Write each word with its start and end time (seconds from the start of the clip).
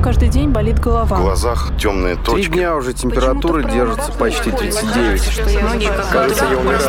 каждый 0.00 0.28
день 0.28 0.50
болит 0.50 0.78
голова. 0.80 1.16
В 1.16 1.22
глазах 1.22 1.72
темные 1.78 2.16
точки. 2.16 2.48
Три 2.48 2.58
дня 2.58 2.76
уже 2.76 2.92
температура 2.92 3.62
держится 3.62 4.12
почти 4.12 4.50
39. 4.50 5.22
Кажется, 6.12 6.44
я 6.50 6.58
умираю. 6.58 6.80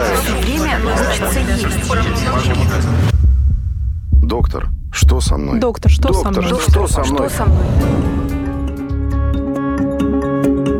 Доктор, 4.21 4.69
что 4.91 5.19
со 5.21 5.37
мной? 5.37 5.59
Доктор, 5.59 5.91
что 5.91 6.13
со 6.13 6.23
Доктор, 6.23 6.43
мной? 6.45 6.59
что 6.67 6.87
со 6.87 7.03
мной? 7.03 7.29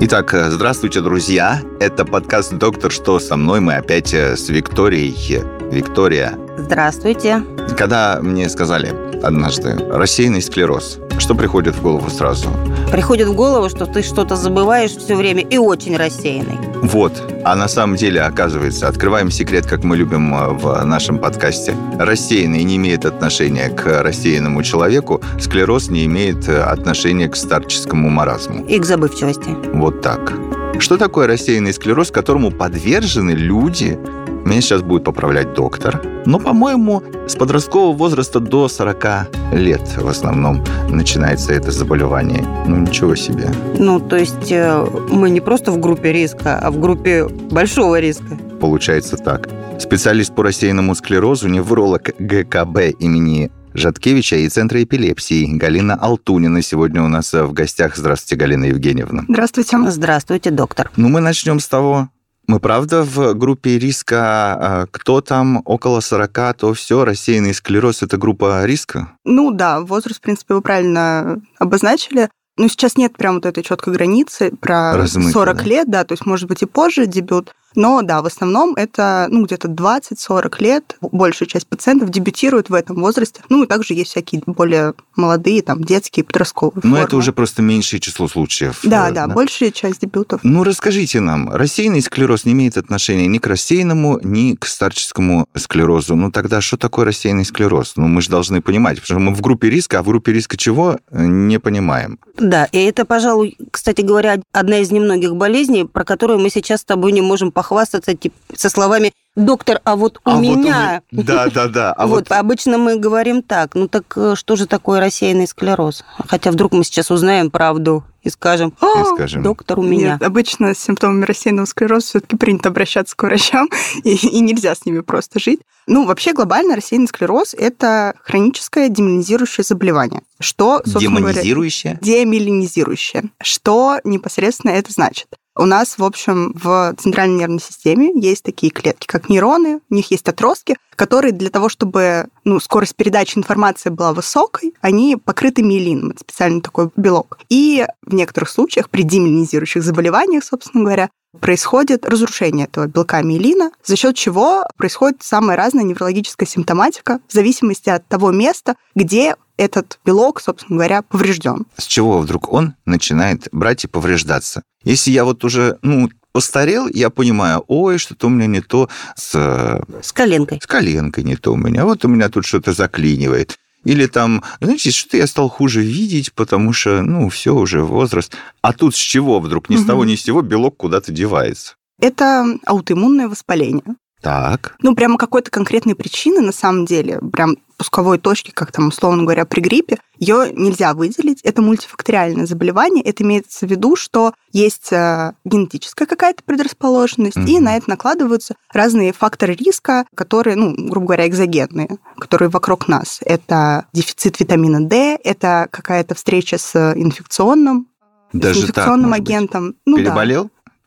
Итак, 0.03 0.33
здравствуйте, 0.49 1.01
друзья. 1.01 1.61
Это 1.79 2.05
подкаст 2.05 2.53
«Доктор, 2.53 2.91
что 2.91 3.19
со 3.19 3.35
мной?» 3.37 3.59
Мы 3.59 3.75
опять 3.75 4.13
э, 4.13 4.35
с 4.35 4.49
Викторией. 4.49 5.43
Виктория, 5.71 6.33
Здравствуйте. 6.57 7.43
когда 7.77 8.19
мне 8.21 8.49
сказали 8.49 8.93
однажды 9.23 9.77
рассеянный 9.89 10.41
склероз, 10.41 10.97
что 11.21 11.35
приходит 11.35 11.75
в 11.75 11.81
голову 11.81 12.09
сразу? 12.09 12.49
Приходит 12.91 13.27
в 13.27 13.33
голову, 13.33 13.69
что 13.69 13.85
ты 13.85 14.01
что-то 14.01 14.35
забываешь 14.35 14.91
все 14.91 15.15
время 15.15 15.43
и 15.43 15.57
очень 15.57 15.95
рассеянный. 15.95 16.57
Вот. 16.81 17.13
А 17.45 17.55
на 17.55 17.67
самом 17.67 17.95
деле, 17.95 18.21
оказывается, 18.21 18.87
открываем 18.87 19.31
секрет, 19.31 19.65
как 19.67 19.83
мы 19.83 19.97
любим 19.97 20.33
э, 20.33 20.49
в 20.49 20.83
нашем 20.83 21.19
подкасте. 21.19 21.75
Рассеянный 21.99 22.63
не 22.63 22.75
имеет 22.75 23.05
отношения 23.05 23.69
к 23.69 24.01
рассеянному 24.01 24.63
человеку, 24.63 25.21
склероз 25.39 25.89
не 25.89 26.05
имеет 26.05 26.49
э, 26.49 26.61
отношения 26.61 27.29
к 27.29 27.35
старческому 27.35 28.09
маразму. 28.09 28.65
И 28.65 28.79
к 28.79 28.85
забывчивости. 28.85 29.55
Вот 29.73 30.01
так. 30.01 30.33
Что 30.79 30.97
такое 30.97 31.27
рассеянный 31.27 31.73
склероз, 31.73 32.11
которому 32.11 32.51
подвержены 32.51 33.31
люди? 33.31 33.97
Меня 34.45 34.61
сейчас 34.61 34.81
будет 34.81 35.03
поправлять 35.03 35.53
доктор. 35.53 36.01
Но, 36.25 36.39
по-моему, 36.39 37.03
с 37.27 37.35
подросткового 37.35 37.95
возраста 37.95 38.39
до 38.39 38.67
40 38.67 39.05
лет 39.53 39.81
в 39.97 40.07
основном 40.07 40.63
начинается 40.89 41.53
это 41.53 41.71
заболевание. 41.71 42.43
Ну, 42.67 42.77
ничего 42.77 43.15
себе. 43.15 43.49
Ну, 43.77 43.99
то 43.99 44.17
есть 44.17 44.51
э, 44.51 44.85
мы 45.09 45.29
не 45.29 45.41
просто 45.41 45.71
в 45.71 45.79
группе 45.79 46.11
риска, 46.11 46.57
а 46.57 46.71
в 46.71 46.79
группе 46.79 47.27
большого 47.27 47.99
риска. 47.99 48.37
Получается 48.59 49.17
так. 49.17 49.49
Специалист 49.79 50.33
по 50.33 50.43
рассеянному 50.43 50.95
склерозу, 50.95 51.47
невролог 51.47 52.09
ГКБ 52.17 52.91
имени 52.99 53.51
Жаткевича 53.73 54.35
и 54.37 54.49
Центра 54.49 54.83
эпилепсии 54.83 55.45
Галина 55.57 55.95
Алтунина 55.95 56.61
сегодня 56.61 57.01
у 57.03 57.07
нас 57.07 57.33
в 57.33 57.53
гостях. 57.53 57.95
Здравствуйте, 57.95 58.35
Галина 58.35 58.65
Евгеньевна. 58.65 59.23
Здравствуйте. 59.27 59.77
Здравствуйте, 59.89 60.51
доктор. 60.51 60.91
Ну, 60.97 61.09
мы 61.09 61.21
начнем 61.21 61.59
с 61.59 61.67
того, 61.67 62.09
мы 62.47 62.59
правда 62.59 63.03
в 63.03 63.33
группе 63.33 63.79
риска, 63.79 64.17
а, 64.19 64.87
кто 64.91 65.21
там 65.21 65.61
около 65.63 66.01
40, 66.01 66.53
то 66.57 66.73
все, 66.73 67.05
рассеянный 67.05 67.53
склероз– 67.53 68.01
это 68.03 68.17
группа 68.17 68.65
риска? 68.65 69.13
Ну 69.23 69.51
да, 69.51 69.79
возраст, 69.79 70.19
в 70.19 70.21
принципе, 70.21 70.55
вы 70.55 70.61
правильно 70.61 71.41
обозначили. 71.59 72.29
Но 72.57 72.67
сейчас 72.67 72.97
нет 72.97 73.15
прям 73.15 73.35
вот 73.35 73.45
этой 73.45 73.63
четкой 73.63 73.93
границы 73.93 74.51
про 74.59 74.97
Размыто, 74.97 75.31
40 75.31 75.57
да? 75.57 75.63
лет, 75.63 75.89
да, 75.89 76.03
то 76.03 76.11
есть, 76.13 76.25
может 76.25 76.49
быть, 76.49 76.61
и 76.61 76.65
позже 76.65 77.05
дебют. 77.07 77.53
Но 77.75 78.01
да, 78.01 78.21
в 78.21 78.25
основном 78.25 78.75
это 78.75 79.27
ну, 79.29 79.45
где-то 79.45 79.67
20-40 79.67 80.61
лет. 80.61 80.97
Большая 81.01 81.47
часть 81.47 81.67
пациентов 81.67 82.09
дебютирует 82.09 82.69
в 82.69 82.73
этом 82.73 82.97
возрасте. 82.97 83.41
Ну 83.49 83.63
и 83.63 83.67
также 83.67 83.93
есть 83.93 84.11
всякие 84.11 84.41
более 84.45 84.93
молодые, 85.15 85.61
там, 85.61 85.83
детские, 85.83 86.23
подростковые 86.23 86.81
Но 86.83 86.95
формы. 86.95 86.99
это 86.99 87.17
уже 87.17 87.33
просто 87.33 87.61
меньшее 87.61 87.99
число 87.99 88.27
случаев. 88.27 88.79
Да, 88.83 89.09
э, 89.09 89.13
да, 89.13 89.27
большая 89.27 89.71
часть 89.71 90.01
дебютов. 90.01 90.41
Ну, 90.43 90.63
расскажите 90.63 91.19
нам, 91.19 91.49
рассеянный 91.49 92.01
склероз 92.01 92.45
не 92.45 92.53
имеет 92.53 92.77
отношения 92.77 93.27
ни 93.27 93.37
к 93.37 93.47
рассеянному, 93.47 94.19
ни 94.23 94.55
к 94.55 94.65
старческому 94.65 95.47
склерозу. 95.55 96.15
Ну, 96.15 96.31
тогда 96.31 96.61
что 96.61 96.77
такое 96.77 97.05
рассеянный 97.05 97.45
склероз? 97.45 97.93
Ну, 97.95 98.07
мы 98.07 98.21
же 98.21 98.29
должны 98.29 98.61
понимать, 98.61 99.01
потому 99.01 99.19
что 99.19 99.29
мы 99.29 99.35
в 99.35 99.41
группе 99.41 99.69
риска, 99.69 99.99
а 99.99 100.03
в 100.03 100.07
группе 100.07 100.33
риска 100.33 100.57
чего, 100.57 100.97
э, 101.11 101.25
не 101.25 101.59
понимаем. 101.59 102.19
Да, 102.37 102.65
и 102.65 102.79
это, 102.79 103.05
пожалуй, 103.05 103.57
кстати 103.71 104.01
говоря, 104.01 104.39
одна 104.51 104.79
из 104.79 104.91
немногих 104.91 105.35
болезней, 105.35 105.85
про 105.85 106.03
которую 106.03 106.39
мы 106.39 106.49
сейчас 106.49 106.81
с 106.81 106.85
тобой 106.85 107.11
не 107.11 107.21
можем 107.21 107.51
похвастаться 107.61 108.15
типа, 108.15 108.35
со 108.55 108.69
словами 108.71 109.13
«доктор, 109.35 109.79
а 109.83 109.95
вот 109.95 110.19
у 110.25 110.29
А 110.29 110.35
вот 110.35 110.41
меня...» 110.41 111.01
ме- 111.11 111.23
Да, 111.23 111.47
да, 111.53 111.67
да. 111.67 111.93
А 111.93 112.07
вот, 112.07 112.29
вот 112.29 112.31
обычно 112.37 112.77
мы 112.77 112.97
говорим 112.97 113.41
так, 113.41 113.75
ну 113.75 113.87
так 113.87 114.05
э, 114.15 114.35
что 114.35 114.55
же 114.55 114.65
такое 114.67 114.99
рассеянный 114.99 115.47
склероз? 115.47 116.03
Хотя 116.27 116.51
вдруг 116.51 116.73
мы 116.73 116.83
сейчас 116.83 117.11
узнаем 117.11 117.51
правду 117.51 118.03
и 118.23 118.29
скажем, 118.29 118.73
«А, 118.79 119.03
скажем. 119.15 119.41
доктор 119.41 119.79
у 119.79 119.83
меня. 119.83 120.13
Нет, 120.13 120.23
обычно 120.23 120.75
с 120.75 120.79
симптомами 120.79 121.25
рассеянного 121.25 121.65
склероза 121.65 122.05
все-таки 122.05 122.35
принято 122.37 122.69
обращаться 122.69 123.15
к 123.15 123.23
врачам, 123.23 123.67
и, 124.03 124.15
и 124.15 124.39
нельзя 124.41 124.75
с 124.75 124.85
ними 124.85 124.99
просто 124.99 125.39
жить. 125.39 125.61
Ну, 125.87 126.05
вообще 126.05 126.33
глобально 126.33 126.75
рассеянный 126.75 127.07
склероз– 127.07 127.53
это 127.57 128.13
хроническое 128.23 128.89
демилинизирующее 128.89 129.63
заболевание. 129.63 130.21
Что, 130.39 130.81
собственно 130.85 131.19
говоря, 131.19 131.33
демонизирующее? 131.33 131.97
демилинизирующее. 132.01 133.23
Что 133.41 133.99
непосредственно 134.03 134.71
это 134.71 134.91
значит? 134.91 135.27
У 135.57 135.65
нас, 135.65 135.97
в 135.97 136.03
общем, 136.03 136.53
в 136.55 136.95
центральной 136.97 137.39
нервной 137.39 137.59
системе 137.59 138.11
есть 138.15 138.43
такие 138.43 138.71
клетки, 138.71 139.05
как 139.05 139.20
нейроны, 139.29 139.79
у 139.89 139.93
них 139.93 140.11
есть 140.11 140.27
отростки, 140.27 140.77
которые 140.95 141.31
для 141.31 141.49
того, 141.49 141.69
чтобы 141.69 142.27
ну, 142.43 142.59
скорость 142.59 142.95
передачи 142.95 143.37
информации 143.37 143.89
была 143.89 144.13
высокой, 144.13 144.73
они 144.81 145.15
покрыты 145.15 145.63
миелином, 145.63 146.11
это 146.11 146.21
специальный 146.21 146.61
такой 146.61 146.89
белок. 146.95 147.39
И 147.49 147.85
в 148.05 148.13
некоторых 148.13 148.49
случаях 148.49 148.89
при 148.89 149.03
демиелинизирующих 149.03 149.83
заболеваниях, 149.83 150.43
собственно 150.43 150.83
говоря, 150.83 151.09
происходит 151.39 152.05
разрушение 152.05 152.65
этого 152.65 152.87
белка 152.87 153.21
миелина, 153.21 153.71
за 153.83 153.95
счет 153.95 154.15
чего 154.15 154.63
происходит 154.77 155.23
самая 155.23 155.55
разная 155.55 155.83
неврологическая 155.83 156.47
симптоматика 156.47 157.19
в 157.27 157.33
зависимости 157.33 157.89
от 157.89 158.05
того 158.07 158.31
места, 158.31 158.75
где 158.95 159.35
этот 159.61 159.99
белок, 160.03 160.41
собственно 160.41 160.77
говоря, 160.77 161.01
поврежден. 161.03 161.65
С 161.77 161.85
чего 161.85 162.19
вдруг 162.19 162.51
он 162.51 162.73
начинает 162.85 163.47
брать 163.51 163.83
и 163.83 163.87
повреждаться? 163.87 164.63
Если 164.83 165.11
я 165.11 165.23
вот 165.23 165.43
уже, 165.43 165.77
ну, 165.83 166.09
постарел, 166.31 166.87
я 166.87 167.09
понимаю, 167.11 167.63
ой, 167.67 167.99
что-то 167.99 168.27
у 168.27 168.29
меня 168.29 168.47
не 168.47 168.61
то 168.61 168.89
с, 169.15 169.31
э, 169.35 169.81
С 170.01 170.11
коленкой. 170.11 170.59
с 170.61 170.65
коленкой 170.65 171.23
не 171.23 171.35
то 171.35 171.53
у 171.53 171.57
меня, 171.57 171.85
вот 171.85 172.03
у 172.05 172.07
меня 172.07 172.29
тут 172.29 172.45
что-то 172.45 172.73
заклинивает. 172.73 173.57
Или 173.83 174.07
там, 174.07 174.43
знаете, 174.61 174.91
что-то 174.91 175.17
я 175.17 175.27
стал 175.27 175.49
хуже 175.49 175.81
видеть, 175.81 176.33
потому 176.33 176.73
что, 176.73 177.01
ну, 177.01 177.29
все 177.29 177.53
уже 177.53 177.83
возраст. 177.83 178.33
А 178.61 178.73
тут 178.73 178.95
с 178.95 178.99
чего 178.99 179.39
вдруг? 179.39 179.69
Ни 179.69 179.75
с 179.77 179.85
того, 179.85 180.05
ни 180.05 180.15
с 180.15 180.23
сего 180.23 180.41
белок 180.41 180.77
куда-то 180.77 181.11
девается. 181.11 181.75
Это 181.99 182.45
аутоиммунное 182.65 183.27
воспаление. 183.27 183.95
Так. 184.21 184.75
Ну, 184.81 184.95
прямо 184.95 185.17
какой-то 185.17 185.49
конкретной 185.49 185.95
причины, 185.95 186.41
на 186.41 186.51
самом 186.51 186.85
деле, 186.85 187.19
прям 187.33 187.57
пусковой 187.77 188.19
точки, 188.19 188.51
как 188.51 188.71
там, 188.71 188.89
условно 188.89 189.23
говоря, 189.23 189.43
при 189.45 189.59
гриппе, 189.61 189.97
ее 190.19 190.51
нельзя 190.53 190.93
выделить. 190.93 191.41
Это 191.41 191.63
мультифакториальное 191.63 192.45
заболевание. 192.45 193.03
Это 193.03 193.23
имеется 193.23 193.65
в 193.65 193.69
виду, 193.71 193.95
что 193.95 194.33
есть 194.51 194.93
э, 194.93 195.33
генетическая 195.45 196.05
какая-то 196.05 196.43
предрасположенность, 196.43 197.37
и 197.37 197.55
Мгм. 197.55 197.63
на 197.63 197.77
это 197.77 197.89
накладываются 197.89 198.53
разные 198.71 199.13
факторы 199.13 199.55
риска, 199.55 200.05
которые, 200.13 200.55
ну, 200.55 200.75
грубо 200.77 201.07
говоря, 201.07 201.27
экзогенные, 201.27 201.97
которые 202.19 202.49
вокруг 202.49 202.87
нас. 202.87 203.19
Это 203.25 203.87
дефицит 203.93 204.39
витамина 204.39 204.87
D, 204.87 205.17
это 205.23 205.67
какая-то 205.71 206.13
встреча 206.13 206.59
с 206.59 206.93
инфекционным, 206.95 207.87
с 208.31 208.37
Даже 208.37 208.59
так, 208.61 208.69
инфекционным 208.69 209.09
быть. 209.11 209.19
агентом. 209.21 209.75
Ну, 209.87 209.97
да. 210.03 210.03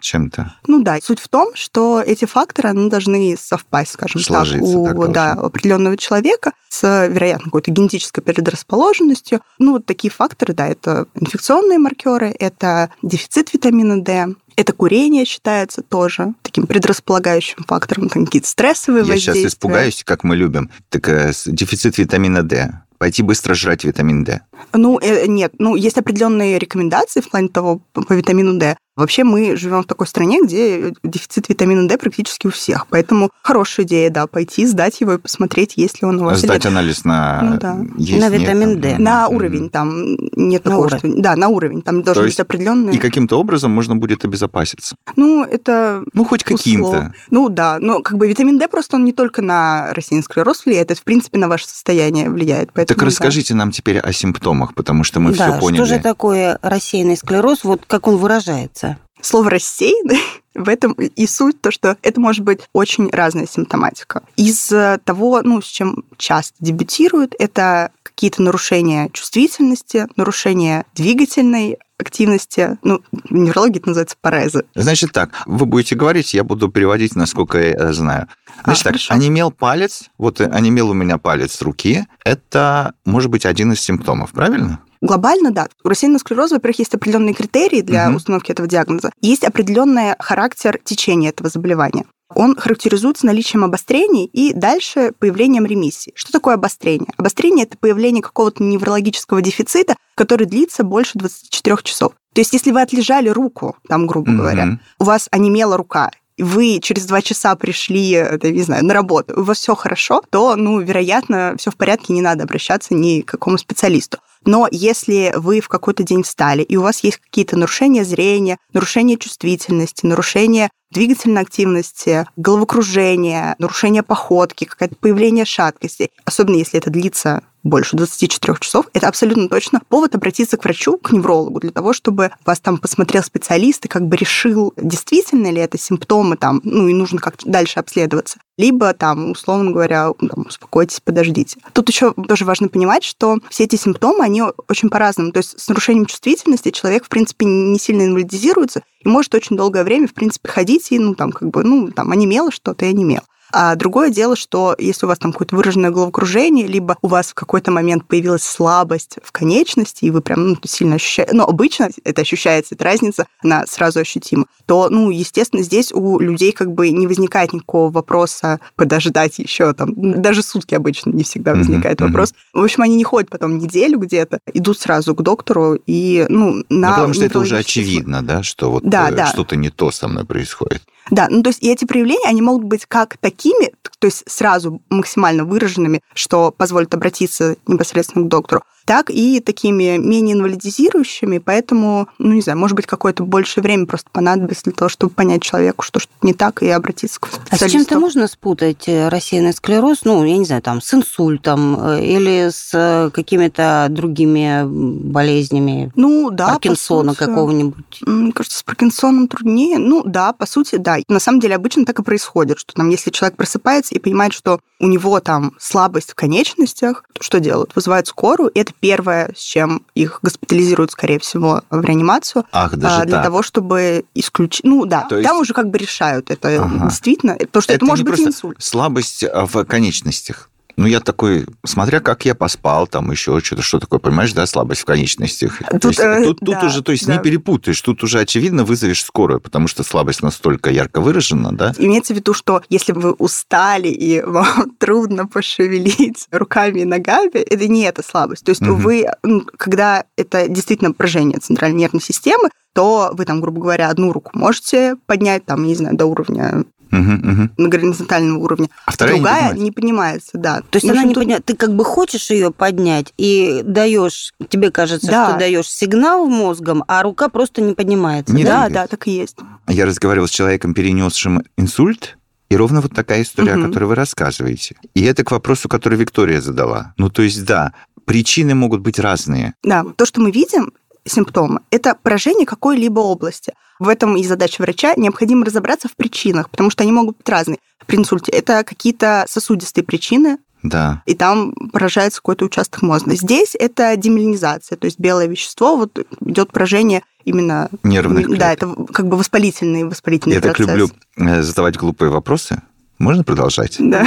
Чем-то? 0.04 0.54
Ну 0.66 0.82
да, 0.82 0.98
суть 1.02 1.18
в 1.18 1.28
том, 1.28 1.54
что 1.54 2.02
эти 2.04 2.26
факторы 2.26 2.68
они 2.68 2.90
должны 2.90 3.38
совпасть, 3.40 3.92
скажем 3.92 4.20
Сложиться 4.20 4.60
так, 4.60 4.76
у 4.76 4.84
так 4.84 4.94
должно. 4.96 5.14
да, 5.14 5.32
определенного 5.32 5.96
человека 5.96 6.52
с, 6.68 7.08
вероятно, 7.08 7.46
какой-то 7.46 7.70
генетической 7.70 8.20
предрасположенностью. 8.20 9.40
Ну, 9.58 9.72
вот 9.72 9.86
такие 9.86 10.10
факторы, 10.10 10.52
да, 10.52 10.68
это 10.68 11.06
инфекционные 11.14 11.78
маркеры, 11.78 12.36
это 12.38 12.90
дефицит 13.00 13.54
витамина 13.54 14.04
D, 14.04 14.34
это 14.56 14.74
курение 14.74 15.24
считается 15.24 15.80
тоже 15.80 16.34
таким 16.42 16.66
предрасполагающим 16.66 17.64
фактором, 17.66 18.10
там 18.10 18.26
какие-то 18.26 18.48
стрессовые 18.48 19.04
Я 19.04 19.12
воздействия. 19.14 19.34
сейчас 19.40 19.52
испугаюсь, 19.54 20.04
как 20.04 20.22
мы 20.22 20.36
любим. 20.36 20.70
Так 20.90 21.08
э, 21.08 21.32
дефицит 21.46 21.96
витамина 21.96 22.42
D. 22.42 22.78
Пойти 22.98 23.22
быстро 23.22 23.54
жрать 23.54 23.84
витамин 23.84 24.22
D. 24.22 24.42
Ну, 24.74 24.98
э, 25.00 25.26
нет, 25.26 25.54
ну, 25.58 25.76
есть 25.76 25.96
определенные 25.96 26.58
рекомендации 26.58 27.20
в 27.22 27.30
плане 27.30 27.48
того 27.48 27.80
по 27.92 28.12
витамину 28.12 28.58
D. 28.58 28.76
Вообще 28.96 29.24
мы 29.24 29.56
живем 29.56 29.82
в 29.82 29.86
такой 29.86 30.06
стране, 30.06 30.40
где 30.42 30.92
дефицит 31.02 31.48
витамина 31.48 31.88
D 31.88 31.98
практически 31.98 32.46
у 32.46 32.50
всех. 32.50 32.86
Поэтому 32.86 33.30
хорошая 33.42 33.84
идея, 33.86 34.08
да, 34.10 34.28
пойти, 34.28 34.64
сдать 34.66 35.00
его 35.00 35.14
и 35.14 35.18
посмотреть, 35.18 35.76
есть 35.76 36.00
ли 36.00 36.06
он 36.06 36.20
у 36.20 36.24
вас 36.24 36.38
или 36.38 36.46
Сдать 36.46 36.66
анализ 36.66 37.04
на... 37.04 37.40
Ну 37.42 37.58
да. 37.58 37.76
есть, 37.98 38.20
На 38.20 38.28
нет, 38.28 38.40
витамин 38.40 38.72
там. 38.72 38.80
D. 38.80 38.98
На 38.98 39.28
уровень 39.28 39.68
там 39.68 40.14
нет 40.36 40.64
На 40.64 40.70
такого, 40.70 40.86
уровень. 40.86 40.98
что... 41.12 41.22
Да, 41.22 41.34
на 41.34 41.48
уровень. 41.48 41.82
Там 41.82 42.02
должен 42.02 42.24
есть 42.24 42.36
быть 42.36 42.40
определенный... 42.46 42.94
И 42.94 42.98
каким-то 42.98 43.40
образом 43.40 43.72
можно 43.72 43.96
будет 43.96 44.24
обезопаситься. 44.24 44.94
Ну, 45.16 45.42
это... 45.44 46.04
Ну, 46.12 46.24
хоть 46.24 46.44
каким-то. 46.44 47.12
Ну 47.30 47.48
да, 47.48 47.78
но 47.80 48.00
как 48.00 48.16
бы 48.16 48.28
витамин 48.28 48.58
D 48.58 48.68
просто 48.68 48.96
он 48.96 49.04
не 49.04 49.12
только 49.12 49.42
на 49.42 49.92
рассеянный 49.92 50.22
склероз 50.22 50.64
влияет, 50.64 50.92
это 50.92 51.00
в 51.00 51.04
принципе 51.04 51.38
на 51.38 51.48
ваше 51.48 51.66
состояние 51.66 52.30
влияет. 52.30 52.70
Поэтому, 52.72 52.94
Так 52.94 52.98
да. 52.98 53.06
расскажите 53.06 53.54
нам 53.54 53.72
теперь 53.72 53.98
о 53.98 54.12
симптомах, 54.12 54.74
потому 54.74 55.02
что 55.02 55.18
мы 55.18 55.34
да, 55.34 55.50
все 55.50 55.60
поняли. 55.60 55.84
что 55.84 55.94
же 55.96 56.00
такое 56.00 56.60
рассеянный 56.62 57.16
склероз, 57.16 57.64
вот 57.64 57.82
как 57.88 58.06
он 58.06 58.18
выражается? 58.18 58.83
Слово 59.24 59.50
«рассеянный» 59.50 60.20
в 60.54 60.68
этом 60.68 60.92
и 60.92 61.26
суть, 61.26 61.60
то, 61.60 61.70
что 61.70 61.96
это 62.02 62.20
может 62.20 62.44
быть 62.44 62.60
очень 62.72 63.08
разная 63.10 63.46
симптоматика. 63.46 64.22
Из 64.36 64.72
того, 65.04 65.40
ну, 65.42 65.62
с 65.62 65.66
чем 65.66 66.04
часто 66.18 66.54
дебютируют, 66.60 67.34
это 67.38 67.90
какие-то 68.02 68.42
нарушения 68.42 69.08
чувствительности, 69.12 70.06
нарушения 70.16 70.84
двигательной 70.94 71.78
активности. 71.98 72.78
Ну, 72.82 73.00
в 73.12 73.32
неврологии 73.32 73.78
это 73.78 73.88
называется 73.88 74.16
парезы. 74.20 74.64
Значит 74.74 75.12
так, 75.12 75.30
вы 75.46 75.64
будете 75.64 75.94
говорить, 75.94 76.34
я 76.34 76.44
буду 76.44 76.68
переводить, 76.68 77.16
насколько 77.16 77.58
я 77.58 77.72
э, 77.72 77.92
знаю. 77.92 78.28
Значит 78.64 78.82
А, 78.82 78.84
так, 78.84 78.92
хорошо. 78.92 79.14
онемел 79.14 79.50
палец, 79.50 80.10
вот 80.18 80.40
э, 80.40 80.44
онемел 80.46 80.90
у 80.90 80.94
меня 80.94 81.18
палец 81.18 81.62
руки, 81.62 82.06
это 82.24 82.94
может 83.04 83.30
быть 83.30 83.46
один 83.46 83.72
из 83.72 83.80
симптомов, 83.80 84.32
правильно? 84.32 84.80
Глобально, 85.08 85.50
да. 85.50 85.68
У 85.84 85.88
рассеянного 85.90 86.18
склероза, 86.18 86.54
во-первых, 86.54 86.78
есть 86.78 86.94
определенные 86.94 87.34
критерии 87.34 87.82
для 87.82 88.06
Мгм. 88.06 88.16
установки 88.16 88.50
этого 88.52 88.66
диагноза. 88.66 89.12
Есть 89.20 89.44
определенный 89.44 90.14
характер 90.18 90.80
течения 90.82 91.28
этого 91.28 91.50
заболевания. 91.50 92.06
Он 92.34 92.56
характеризуется 92.56 93.26
наличием 93.26 93.64
обострений 93.64 94.24
и 94.24 94.54
дальше 94.54 95.12
появлением 95.18 95.66
ремиссии. 95.66 96.12
Что 96.16 96.32
такое 96.32 96.54
обострение? 96.54 97.08
Обострение– 97.18 97.66
это 97.66 97.76
появление 97.76 98.22
какого-то 98.22 98.62
неврологического 98.62 99.42
дефицита, 99.42 99.94
который 100.14 100.46
длится 100.46 100.84
больше 100.84 101.18
24 101.18 101.76
часов. 101.82 102.12
То 102.34 102.40
есть 102.40 102.54
если 102.54 102.70
вы 102.72 102.80
отлежали 102.80 103.28
руку, 103.28 103.76
там, 103.88 104.06
грубо 104.06 104.32
говоря, 104.32 104.64
Мгм. 104.64 104.80
у 104.98 105.04
вас 105.04 105.28
онемела 105.30 105.76
рука, 105.76 106.10
вы 106.38 106.80
через 106.82 107.04
два 107.04 107.22
часа 107.22 107.54
пришли, 107.54 108.10
это, 108.10 108.50
не 108.50 108.62
знаю, 108.62 108.84
на 108.84 108.94
работу, 108.94 109.38
у 109.40 109.44
вас 109.44 109.58
все 109.58 109.74
хорошо, 109.76 110.22
то, 110.30 110.56
ну, 110.56 110.80
вероятно, 110.80 111.54
все 111.58 111.70
в 111.70 111.76
порядке, 111.76 112.12
не 112.12 112.22
надо 112.22 112.42
обращаться 112.44 112.94
ни 112.94 113.20
к 113.20 113.26
какому 113.26 113.58
специалисту. 113.58 114.18
Но 114.44 114.68
если 114.70 115.32
вы 115.36 115.60
в 115.60 115.68
какой-то 115.68 116.02
день 116.02 116.22
встали, 116.22 116.62
и 116.62 116.76
у 116.76 116.82
вас 116.82 117.02
есть 117.02 117.18
какие-то 117.18 117.56
нарушения 117.56 118.04
зрения, 118.04 118.58
нарушения 118.72 119.16
чувствительности, 119.16 120.06
нарушения 120.06 120.70
двигательной 120.90 121.42
активности, 121.42 122.26
головокружение, 122.36 123.56
нарушение 123.58 124.02
походки, 124.02 124.64
какое-то 124.64 124.96
появление 124.96 125.44
шаткости, 125.44 126.10
особенно 126.24 126.56
если 126.56 126.78
это 126.78 126.90
длится 126.90 127.42
больше 127.64 127.96
24 127.96 128.58
часов, 128.60 128.86
это 128.92 129.08
абсолютно 129.08 129.48
точно 129.48 129.80
повод 129.88 130.14
обратиться 130.14 130.56
к 130.56 130.64
врачу, 130.64 130.98
к 130.98 131.10
неврологу, 131.10 131.58
для 131.60 131.70
того, 131.70 131.92
чтобы 131.92 132.30
вас 132.44 132.60
там 132.60 132.78
посмотрел 132.78 133.22
специалист 133.22 133.84
и 133.86 133.88
как 133.88 134.06
бы 134.06 134.16
решил, 134.16 134.72
действительно 134.76 135.50
ли 135.50 135.60
это 135.60 135.78
симптомы 135.78 136.36
там, 136.36 136.60
ну 136.62 136.86
и 136.88 136.94
нужно 136.94 137.18
как-то 137.18 137.48
дальше 137.48 137.80
обследоваться. 137.80 138.38
Либо 138.56 138.92
там, 138.92 139.32
условно 139.32 139.72
говоря, 139.72 140.12
там, 140.20 140.44
успокойтесь, 140.46 141.00
подождите. 141.00 141.58
Тут 141.72 141.88
еще 141.88 142.12
тоже 142.12 142.44
важно 142.44 142.68
понимать, 142.68 143.02
что 143.02 143.38
все 143.50 143.64
эти 143.64 143.74
симптомы, 143.74 144.22
они 144.22 144.42
очень 144.68 144.90
по-разному. 144.90 145.32
То 145.32 145.38
есть 145.38 145.58
с 145.58 145.68
нарушением 145.68 146.06
чувствительности 146.06 146.70
человек, 146.70 147.04
в 147.04 147.08
принципе, 147.08 147.46
не 147.46 147.78
сильно 147.80 148.02
инвалидизируется 148.02 148.82
и 149.00 149.08
может 149.08 149.34
очень 149.34 149.56
долгое 149.56 149.82
время, 149.82 150.06
в 150.06 150.14
принципе, 150.14 150.48
ходить 150.48 150.92
и, 150.92 150.98
ну, 150.98 151.14
там, 151.14 151.32
как 151.32 151.50
бы, 151.50 151.64
ну, 151.64 151.90
там, 151.90 152.12
онемело 152.12 152.52
что-то 152.52 152.84
и 152.84 152.90
онемело. 152.90 153.24
А 153.56 153.76
другое 153.76 154.10
дело, 154.10 154.34
что 154.34 154.74
если 154.78 155.06
у 155.06 155.08
вас 155.08 155.18
там 155.20 155.30
какое-то 155.30 155.54
выраженное 155.54 155.90
головокружение, 155.90 156.66
либо 156.66 156.96
у 157.02 157.06
вас 157.06 157.28
в 157.28 157.34
какой-то 157.34 157.70
момент 157.70 158.04
появилась 158.04 158.42
слабость 158.42 159.18
в 159.22 159.30
конечности, 159.30 160.04
и 160.04 160.10
вы 160.10 160.22
прям 160.22 160.48
ну, 160.48 160.56
сильно 160.64 160.96
ощущаете, 160.96 161.36
но 161.36 161.44
обычно 161.44 161.88
это 162.02 162.22
ощущается, 162.22 162.74
эта 162.74 162.82
разница, 162.82 163.28
она 163.44 163.64
сразу 163.68 164.00
ощутима, 164.00 164.46
то, 164.66 164.88
ну, 164.90 165.08
естественно, 165.10 165.62
здесь 165.62 165.92
у 165.92 166.18
людей 166.18 166.50
как 166.50 166.72
бы 166.74 166.90
не 166.90 167.06
возникает 167.06 167.52
никакого 167.52 167.92
вопроса 167.92 168.58
подождать 168.74 169.38
еще 169.38 169.72
там, 169.72 170.20
даже 170.20 170.42
сутки 170.42 170.74
обычно 170.74 171.10
не 171.10 171.22
всегда 171.22 171.54
возникает 171.54 172.00
мгм. 172.00 172.08
вопрос. 172.08 172.34
В 172.52 172.60
общем, 172.60 172.82
они 172.82 172.96
не 172.96 173.04
ходят 173.04 173.30
потом 173.30 173.58
неделю 173.58 174.00
где-то, 174.00 174.40
идут 174.52 174.80
сразу 174.80 175.14
к 175.14 175.22
доктору 175.22 175.78
и, 175.86 176.26
ну, 176.28 176.64
на... 176.68 176.88
Ну, 176.88 176.94
потому 176.94 177.14
что 177.14 177.24
это 177.24 177.38
уже 177.38 177.58
очевидно, 177.58 178.20
да, 178.20 178.42
что 178.42 178.72
вот 178.72 178.82
Да, 178.82 179.10
э, 179.10 179.14
да. 179.14 179.26
что-то 179.26 179.54
не 179.54 179.70
то 179.70 179.92
со 179.92 180.08
мной 180.08 180.24
происходит. 180.24 180.82
Да, 181.10 181.28
ну 181.30 181.42
то 181.42 181.50
есть 181.50 181.62
и 181.62 181.70
эти 181.70 181.84
проявления, 181.84 182.28
они 182.28 182.40
могут 182.40 182.64
быть 182.64 182.86
как 182.86 183.18
такими, 183.44 183.72
то 183.98 184.06
есть 184.06 184.24
сразу 184.26 184.82
максимально 184.90 185.44
выраженными, 185.44 186.00
что 186.14 186.50
позволит 186.50 186.94
обратиться 186.94 187.56
непосредственно 187.66 188.24
к 188.24 188.28
доктору, 188.28 188.62
так 188.84 189.10
и 189.10 189.40
такими 189.40 189.96
менее 189.98 190.34
инвалидизирующими, 190.34 191.38
поэтому, 191.38 192.08
ну 192.18 192.32
не 192.34 192.40
знаю, 192.40 192.58
может 192.58 192.76
быть, 192.76 192.86
какое-то 192.86 193.24
большее 193.24 193.62
время 193.62 193.86
просто 193.86 194.08
понадобится 194.12 194.64
для 194.64 194.72
того, 194.72 194.88
чтобы 194.88 195.12
понять 195.14 195.42
человеку, 195.42 195.82
что 195.82 196.00
что-то 196.00 196.26
не 196.26 196.34
так, 196.34 196.62
и 196.62 196.68
обратиться 196.68 197.20
к 197.20 197.26
А 197.26 197.28
специалисту. 197.28 197.68
с 197.68 197.72
чем-то 197.72 197.98
можно 198.00 198.26
спутать 198.28 198.84
э, 198.88 199.08
рассеянный 199.08 199.52
склероз, 199.52 200.00
ну, 200.04 200.24
я 200.24 200.36
не 200.36 200.44
знаю, 200.44 200.62
там, 200.62 200.80
с 200.80 200.92
инсультом 200.94 201.78
э, 201.80 202.04
или 202.04 202.50
с 202.50 202.70
э, 202.72 203.10
какими-то 203.10 203.86
другими 203.90 204.64
болезнями, 204.64 205.90
Ну 205.94 206.30
да, 206.30 206.48
Паркинсона 206.48 207.14
какого-нибудь? 207.14 208.00
Мне 208.02 208.32
кажется, 208.32 208.58
с 208.58 208.62
Паркинсоном 208.62 209.28
труднее. 209.28 209.78
Ну 209.78 210.02
да, 210.04 210.32
по 210.32 210.46
сути, 210.46 210.76
да. 210.76 210.96
На 211.08 211.20
самом 211.20 211.40
деле 211.40 211.54
обычно 211.54 211.84
так 211.84 211.98
и 211.98 212.02
происходит, 212.02 212.58
что 212.58 212.74
там, 212.74 212.88
если 212.90 213.10
человек 213.10 213.36
просыпается 213.36 213.94
и 213.94 213.98
понимает, 213.98 214.32
что 214.32 214.60
у 214.80 214.86
него 214.86 215.20
там 215.20 215.52
слабость 215.58 216.10
в 216.10 216.14
конечностях, 216.14 217.04
то 217.12 217.22
что 217.22 217.40
делают? 217.40 217.74
Вызывают 217.74 218.06
скорую, 218.08 218.50
и 218.50 218.58
это 218.60 218.73
первое, 218.80 219.30
с 219.36 219.40
чем 219.40 219.82
их 219.94 220.18
госпитализируют, 220.22 220.92
скорее 220.92 221.18
всего, 221.18 221.62
в 221.70 221.80
реанимацию, 221.84 222.44
Ах, 222.52 222.76
даже 222.76 223.02
а, 223.02 223.04
для 223.04 223.16
так. 223.16 223.24
того, 223.26 223.42
чтобы 223.42 224.04
исключить... 224.14 224.64
Ну 224.64 224.84
да, 224.86 225.02
То 225.02 225.16
есть- 225.16 225.28
там 225.28 225.38
уже 225.38 225.54
как 225.54 225.70
бы 225.70 225.78
решают 225.78 226.30
это 226.30 226.48
Ага. 226.62 226.86
действительно, 226.88 227.34
потому 227.34 227.62
что 227.62 227.72
это, 227.72 227.84
не 227.84 227.88
может 227.88 228.04
быть 228.04 228.14
просто 228.14 228.28
инсульт. 228.30 228.56
Слабость 228.60 229.24
а, 229.24 229.46
в 229.46 229.64
конечностях. 229.64 230.50
Ну, 230.76 230.86
я 230.86 231.00
такой, 231.00 231.46
смотря 231.64 232.00
как 232.00 232.24
я 232.24 232.34
поспал, 232.34 232.86
там 232.86 233.10
еще 233.10 233.40
что-то, 233.40 233.62
что 233.62 233.78
такое, 233.78 234.00
понимаешь, 234.00 234.32
да, 234.32 234.46
слабость 234.46 234.82
в 234.82 234.84
конечностях. 234.84 235.58
То 235.58 235.78
Тут, 235.78 235.84
есть, 235.84 236.00
э, 236.00 236.24
тут, 236.24 236.40
тут 236.40 236.60
да, 236.60 236.66
уже, 236.66 236.82
то 236.82 236.92
есть, 236.92 237.06
да. 237.06 237.14
не 237.16 237.22
перепутаешь, 237.22 237.80
тут 237.80 238.02
уже, 238.02 238.20
очевидно, 238.20 238.64
вызовешь 238.64 239.02
скорую, 239.04 239.40
потому 239.40 239.68
что 239.68 239.82
слабость 239.82 240.22
настолько 240.22 240.70
ярко 240.70 241.00
выражена, 241.00 241.52
да? 241.52 241.72
Имеется 241.78 242.14
в 242.14 242.16
виду, 242.16 242.34
что 242.34 242.62
если 242.68 242.92
вы 242.92 243.12
устали 243.12 243.88
и 243.88 244.20
вам 244.22 244.70
трудно 244.78 245.26
пошевелить 245.26 246.26
руками 246.30 246.80
и 246.80 246.84
ногами, 246.84 247.38
это 247.38 247.68
не 247.68 247.82
эта 247.82 248.02
слабость. 248.02 248.44
То 248.44 248.50
есть 248.50 248.60
Мгм. 248.60 248.76
вы, 248.76 249.06
ну, 249.22 249.46
когда 249.56 250.04
это 250.16 250.48
действительно 250.48 250.92
поражение 250.92 251.38
центральной 251.38 251.78
нервной 251.78 252.02
системы, 252.02 252.50
то 252.74 253.10
вы 253.12 253.24
там, 253.24 253.40
грубо 253.40 253.60
говоря, 253.60 253.88
одну 253.88 254.12
руку 254.12 254.32
можете 254.34 254.96
поднять, 255.06 255.46
там, 255.46 255.64
не 255.64 255.76
знаю, 255.76 255.96
до 255.96 256.06
уровня, 256.06 256.64
Мгм. 256.94 257.50
на 257.56 257.68
горизонтального 257.68 258.38
уровня, 258.38 258.68
А 258.86 258.90
вторая 258.92 259.14
не 259.14 259.20
другая 259.20 259.36
поднимается. 259.50 259.64
не 259.64 259.70
поднимается, 259.72 260.30
да. 260.34 260.60
То 260.70 260.76
есть 260.76 260.88
она 260.88 261.04
не 261.04 261.14
тут- 261.14 261.44
Ты 261.44 261.56
как 261.56 261.74
бы 261.74 261.84
хочешь 261.84 262.30
ее 262.30 262.50
поднять 262.50 263.12
и 263.16 263.62
даешь, 263.64 264.32
тебе 264.48 264.70
кажется, 264.70 265.06
Да. 265.08 265.30
что 265.30 265.38
даешь 265.38 265.68
сигнал 265.70 266.26
мозгом, 266.26 266.84
а 266.88 267.02
рука 267.02 267.28
просто 267.28 267.60
не 267.62 267.74
поднимается. 267.74 268.34
Не 268.34 268.44
да? 268.44 268.50
Да, 268.50 268.66
двигается. 268.66 268.74
да, 268.82 268.86
так 268.88 269.08
и 269.08 269.10
есть. 269.12 269.36
Я 269.68 269.86
разговаривал 269.86 270.28
с 270.28 270.30
человеком, 270.30 270.74
перенесшим 270.74 271.42
инсульт, 271.56 272.16
и 272.50 272.56
ровно 272.56 272.80
вот 272.80 272.94
такая 272.94 273.22
история, 273.22 273.54
Мгм. 273.56 273.64
о 273.64 273.68
которой 273.68 273.84
вы 273.84 273.94
рассказываете. 273.94 274.76
И 274.94 275.02
это 275.02 275.24
к 275.24 275.30
вопросу, 275.30 275.68
который 275.68 275.98
Виктория 275.98 276.40
задала. 276.40 276.94
Ну, 276.98 277.08
то 277.10 277.22
есть, 277.22 277.44
да, 277.44 277.72
причины 278.04 278.54
могут 278.54 278.80
быть 278.82 278.98
разные. 278.98 279.54
Да, 279.62 279.84
то, 279.96 280.04
что 280.06 280.20
мы 280.20 280.30
видим, 280.30 280.72
симптомы, 281.06 281.60
это 281.70 281.96
поражение 282.02 282.46
какой-либо 282.46 283.00
области. 283.00 283.52
В 283.78 283.88
этом 283.88 284.16
и 284.16 284.24
задача 284.24 284.62
врача. 284.62 284.94
Необходимо 284.96 285.44
разобраться 285.44 285.88
в 285.88 285.96
причинах, 285.96 286.48
потому 286.50 286.70
что 286.70 286.82
они 286.82 286.92
могут 286.92 287.16
быть 287.18 287.28
разные. 287.28 287.58
При 287.86 287.96
инсульте 287.96 288.30
это 288.32 288.62
какие-то 288.64 289.24
сосудистые 289.28 289.84
причины, 289.84 290.38
Да. 290.62 291.02
и 291.06 291.14
там 291.14 291.52
поражается 291.72 292.20
какой-то 292.20 292.44
участок 292.46 292.82
мозга. 292.82 293.14
Здесь 293.16 293.54
это 293.58 293.94
демиелинизация, 293.96 294.76
то 294.78 294.86
есть 294.86 294.98
белое 294.98 295.26
вещество, 295.26 295.76
вот 295.76 295.98
идет 296.24 296.52
поражение 296.52 297.02
именно... 297.24 297.68
Нервных 297.82 298.28
Да, 298.38 298.54
клеток. 298.54 298.78
это 298.78 298.92
как 298.92 299.08
бы 299.08 299.16
воспалительный, 299.16 299.84
воспалительный 299.84 300.36
Я 300.36 300.40
так 300.40 300.56
процесс. 300.56 300.68
люблю 300.76 300.90
э, 301.16 301.42
задавать 301.42 301.76
глупые 301.76 302.10
вопросы. 302.10 302.62
Можно 302.98 303.24
продолжать? 303.24 303.76
Да. 303.80 304.06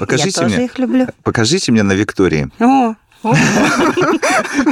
Покажите 0.00 0.30
я 0.40 0.42
тоже 0.42 0.56
мне. 0.56 0.64
их 0.64 0.78
люблю. 0.78 1.06
Покажите 1.22 1.70
мне 1.70 1.84
на 1.84 1.92
Виктории. 1.92 2.50
О, 2.58 2.94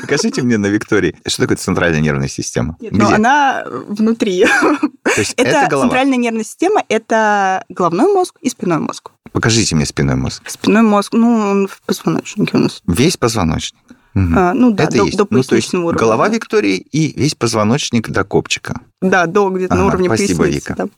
Покажите 0.00 0.42
мне 0.42 0.58
на 0.58 0.66
Виктории, 0.66 1.16
что 1.26 1.42
такое 1.42 1.56
центральная 1.56 2.00
нервная 2.00 2.28
система. 2.28 2.76
Нет, 2.80 2.92
но 2.92 3.08
она 3.08 3.64
внутри. 3.88 4.44
То 4.44 5.20
есть 5.20 5.34
это, 5.36 5.50
Это 5.50 5.70
голова. 5.70 5.88
центральная 5.88 6.16
нервная 6.18 6.44
система, 6.44 6.82
это 6.88 7.64
головной 7.68 8.12
мозг 8.12 8.36
и 8.40 8.48
спинной 8.48 8.78
мозг. 8.78 9.10
Покажите 9.32 9.74
мне 9.74 9.86
спинной 9.86 10.16
мозг. 10.16 10.42
Спинной 10.48 10.82
мозг, 10.82 11.12
ну, 11.12 11.36
он 11.36 11.68
в 11.68 11.80
позвоночнике 11.82 12.56
у 12.56 12.60
нас. 12.60 12.82
Весь 12.86 13.16
позвоночник. 13.16 13.78
Мгм. 14.14 14.38
А, 14.38 14.52
ну 14.52 14.72
да, 14.72 14.84
это 14.84 14.98
до, 14.98 15.04
есть. 15.04 15.16
до 15.16 15.22
ну, 15.24 15.28
то 15.28 15.36
есть 15.38 15.48
поясничного 15.50 15.84
уровня. 15.86 15.98
голова. 15.98 16.28
Виктории 16.28 16.76
и 16.76 17.18
весь 17.18 17.34
позвоночник 17.34 18.10
до 18.10 18.24
копчика. 18.24 18.80
Да, 19.00 19.26
до 19.26 19.48
где-то 19.48 19.74
на 19.74 19.80
Ага, 19.82 19.88
уровне 19.88 20.08
спасибо, 20.08 20.44
поясницы. 20.44 20.70
Вика. 20.70 20.74
да. 20.76 20.88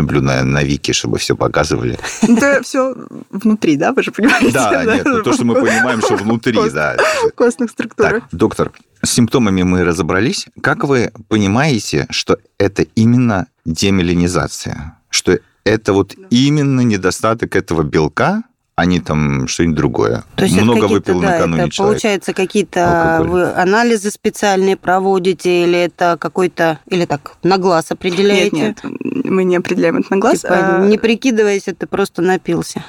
Люблю 0.00 0.20
на, 0.22 0.44
на 0.44 0.62
Вики, 0.62 0.92
чтобы 0.92 1.18
все 1.18 1.34
показывали. 1.36 1.98
Ну, 2.26 2.36
Это 2.36 2.62
все 2.62 2.94
внутри, 3.30 3.76
да, 3.76 3.92
вы 3.92 4.02
же 4.02 4.12
понимаете? 4.12 4.50
Да, 4.52 4.84
нет, 4.84 5.04
ну, 5.04 5.22
то, 5.22 5.32
что 5.32 5.44
мы 5.44 5.54
понимаем, 5.54 6.00
что 6.00 6.16
внутри, 6.16 6.58
да. 6.70 6.96
Костных 7.34 7.70
структурах. 7.70 8.24
Доктор, 8.32 8.72
с 9.02 9.10
симптомами 9.10 9.62
мы 9.62 9.84
разобрались. 9.84 10.46
Как 10.62 10.84
вы 10.84 11.12
понимаете, 11.28 12.06
что 12.10 12.38
это 12.58 12.82
именно 12.94 13.46
демелинизация? 13.64 14.96
Что 15.10 15.38
это 15.64 15.92
вот 15.92 16.14
именно 16.30 16.80
недостаток 16.80 17.56
этого 17.56 17.82
белка, 17.82 18.42
а 18.80 18.86
не 18.86 18.98
там 18.98 19.46
что-нибудь 19.46 19.76
другое? 19.76 20.24
То 20.36 20.44
есть 20.44 20.56
это 20.56 20.64
Много 20.64 20.86
выпил 20.86 21.20
да, 21.20 21.32
накануне 21.32 21.62
это 21.64 21.70
человек. 21.70 21.94
получается 21.96 22.32
какие-то 22.32 23.22
вы 23.26 23.52
анализы 23.52 24.10
специальные 24.10 24.76
проводите 24.76 25.64
или 25.64 25.78
это 25.78 26.16
какой-то 26.18 26.78
или 26.86 27.04
так 27.04 27.34
на 27.42 27.58
глаз 27.58 27.90
определяете? 27.90 28.56
Нет, 28.56 28.80
нет, 28.82 29.24
мы 29.24 29.44
не 29.44 29.56
определяем 29.56 29.98
это 29.98 30.06
на 30.14 30.16
глаз. 30.18 30.40
Типа, 30.40 30.54
а 30.54 30.86
не 30.86 30.96
прикидываясь, 30.96 31.64
ты 31.64 31.86
просто 31.86 32.22
напился. 32.22 32.82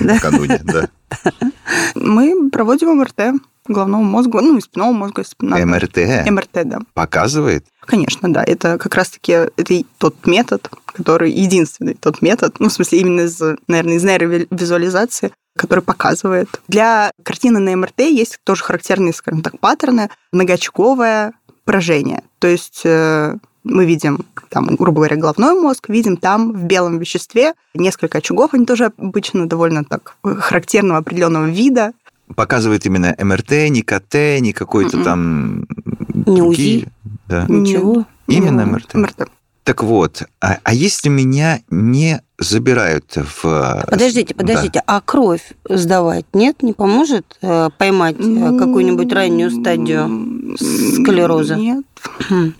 Накануне, 0.00 0.60
да. 0.64 0.88
Мы 1.94 2.50
проводим 2.50 2.96
МРТ. 2.96 3.40
Головного 3.68 4.02
мозга, 4.02 4.40
ну, 4.40 4.56
и 4.56 4.60
спинного 4.60 4.92
мозга. 4.92 5.22
если 5.22 5.34
надо. 5.40 5.66
МРТ 5.66 5.96
МРТ, 6.30 6.68
да. 6.68 6.78
показывает? 6.94 7.64
Конечно, 7.80 8.32
да. 8.32 8.42
Это 8.44 8.78
как 8.78 8.94
раз-таки 8.94 9.32
это 9.32 9.82
тот 9.98 10.26
метод, 10.26 10.68
который 10.86 11.30
единственный 11.30 11.94
тот 11.94 12.22
метод, 12.22 12.56
ну, 12.58 12.68
в 12.68 12.72
смысле, 12.72 13.00
именно 13.00 13.20
из, 13.22 13.40
наверное, 13.68 13.96
из 13.96 14.04
нейровизуализации, 14.04 15.32
который 15.56 15.80
показывает. 15.80 16.48
Для 16.68 17.10
картины 17.22 17.58
на 17.58 17.74
МРТ 17.76 18.00
есть 18.00 18.38
тоже 18.44 18.62
характерные, 18.62 19.12
скажем 19.12 19.42
так, 19.42 19.58
паттерны. 19.58 20.10
Многоочаговое 20.32 21.32
поражение. 21.64 22.22
То 22.38 22.46
есть 22.46 22.82
э, 22.84 23.36
мы 23.66 23.84
видим, 23.84 24.20
там, 24.48 24.66
грубо 24.76 24.98
говоря, 24.98 25.16
головной 25.16 25.60
мозг, 25.60 25.88
видим 25.88 26.16
там 26.16 26.52
в 26.52 26.64
белом 26.64 26.98
веществе 26.98 27.54
несколько 27.74 28.18
очагов, 28.18 28.54
они 28.54 28.64
тоже 28.64 28.92
обычно 28.96 29.48
довольно 29.48 29.84
так 29.84 30.16
характерного 30.22 31.00
определенного 31.00 31.46
вида. 31.46 31.92
Показывает 32.34 32.84
именно 32.86 33.14
МРТ, 33.18 33.70
не 33.70 33.82
КТ, 33.82 34.40
не 34.40 34.52
какой-то 34.52 35.02
там... 35.04 35.66
Не. 36.26 36.42
УЗИ. 36.42 36.88
Да. 37.28 37.46
Ничего. 37.48 38.06
Именно 38.26 38.66
МРТ. 38.66 38.94
МРТ. 38.94 39.28
Так 39.66 39.82
вот, 39.82 40.22
а, 40.40 40.58
а 40.62 40.72
если 40.72 41.08
меня 41.08 41.58
не 41.70 42.22
забирают 42.38 43.16
в... 43.16 43.84
Подождите, 43.90 44.32
Да. 44.32 44.40
подождите, 44.46 44.82
а 44.86 45.00
кровь 45.00 45.54
сдавать 45.68 46.24
нет, 46.32 46.62
не 46.62 46.72
поможет 46.72 47.36
э, 47.42 47.70
поймать 47.76 48.14
э, 48.20 48.58
какую-нибудь 48.58 49.12
раннюю 49.12 49.50
стадию 49.50 50.56
склероза? 50.56 51.56
Нет. 51.56 51.84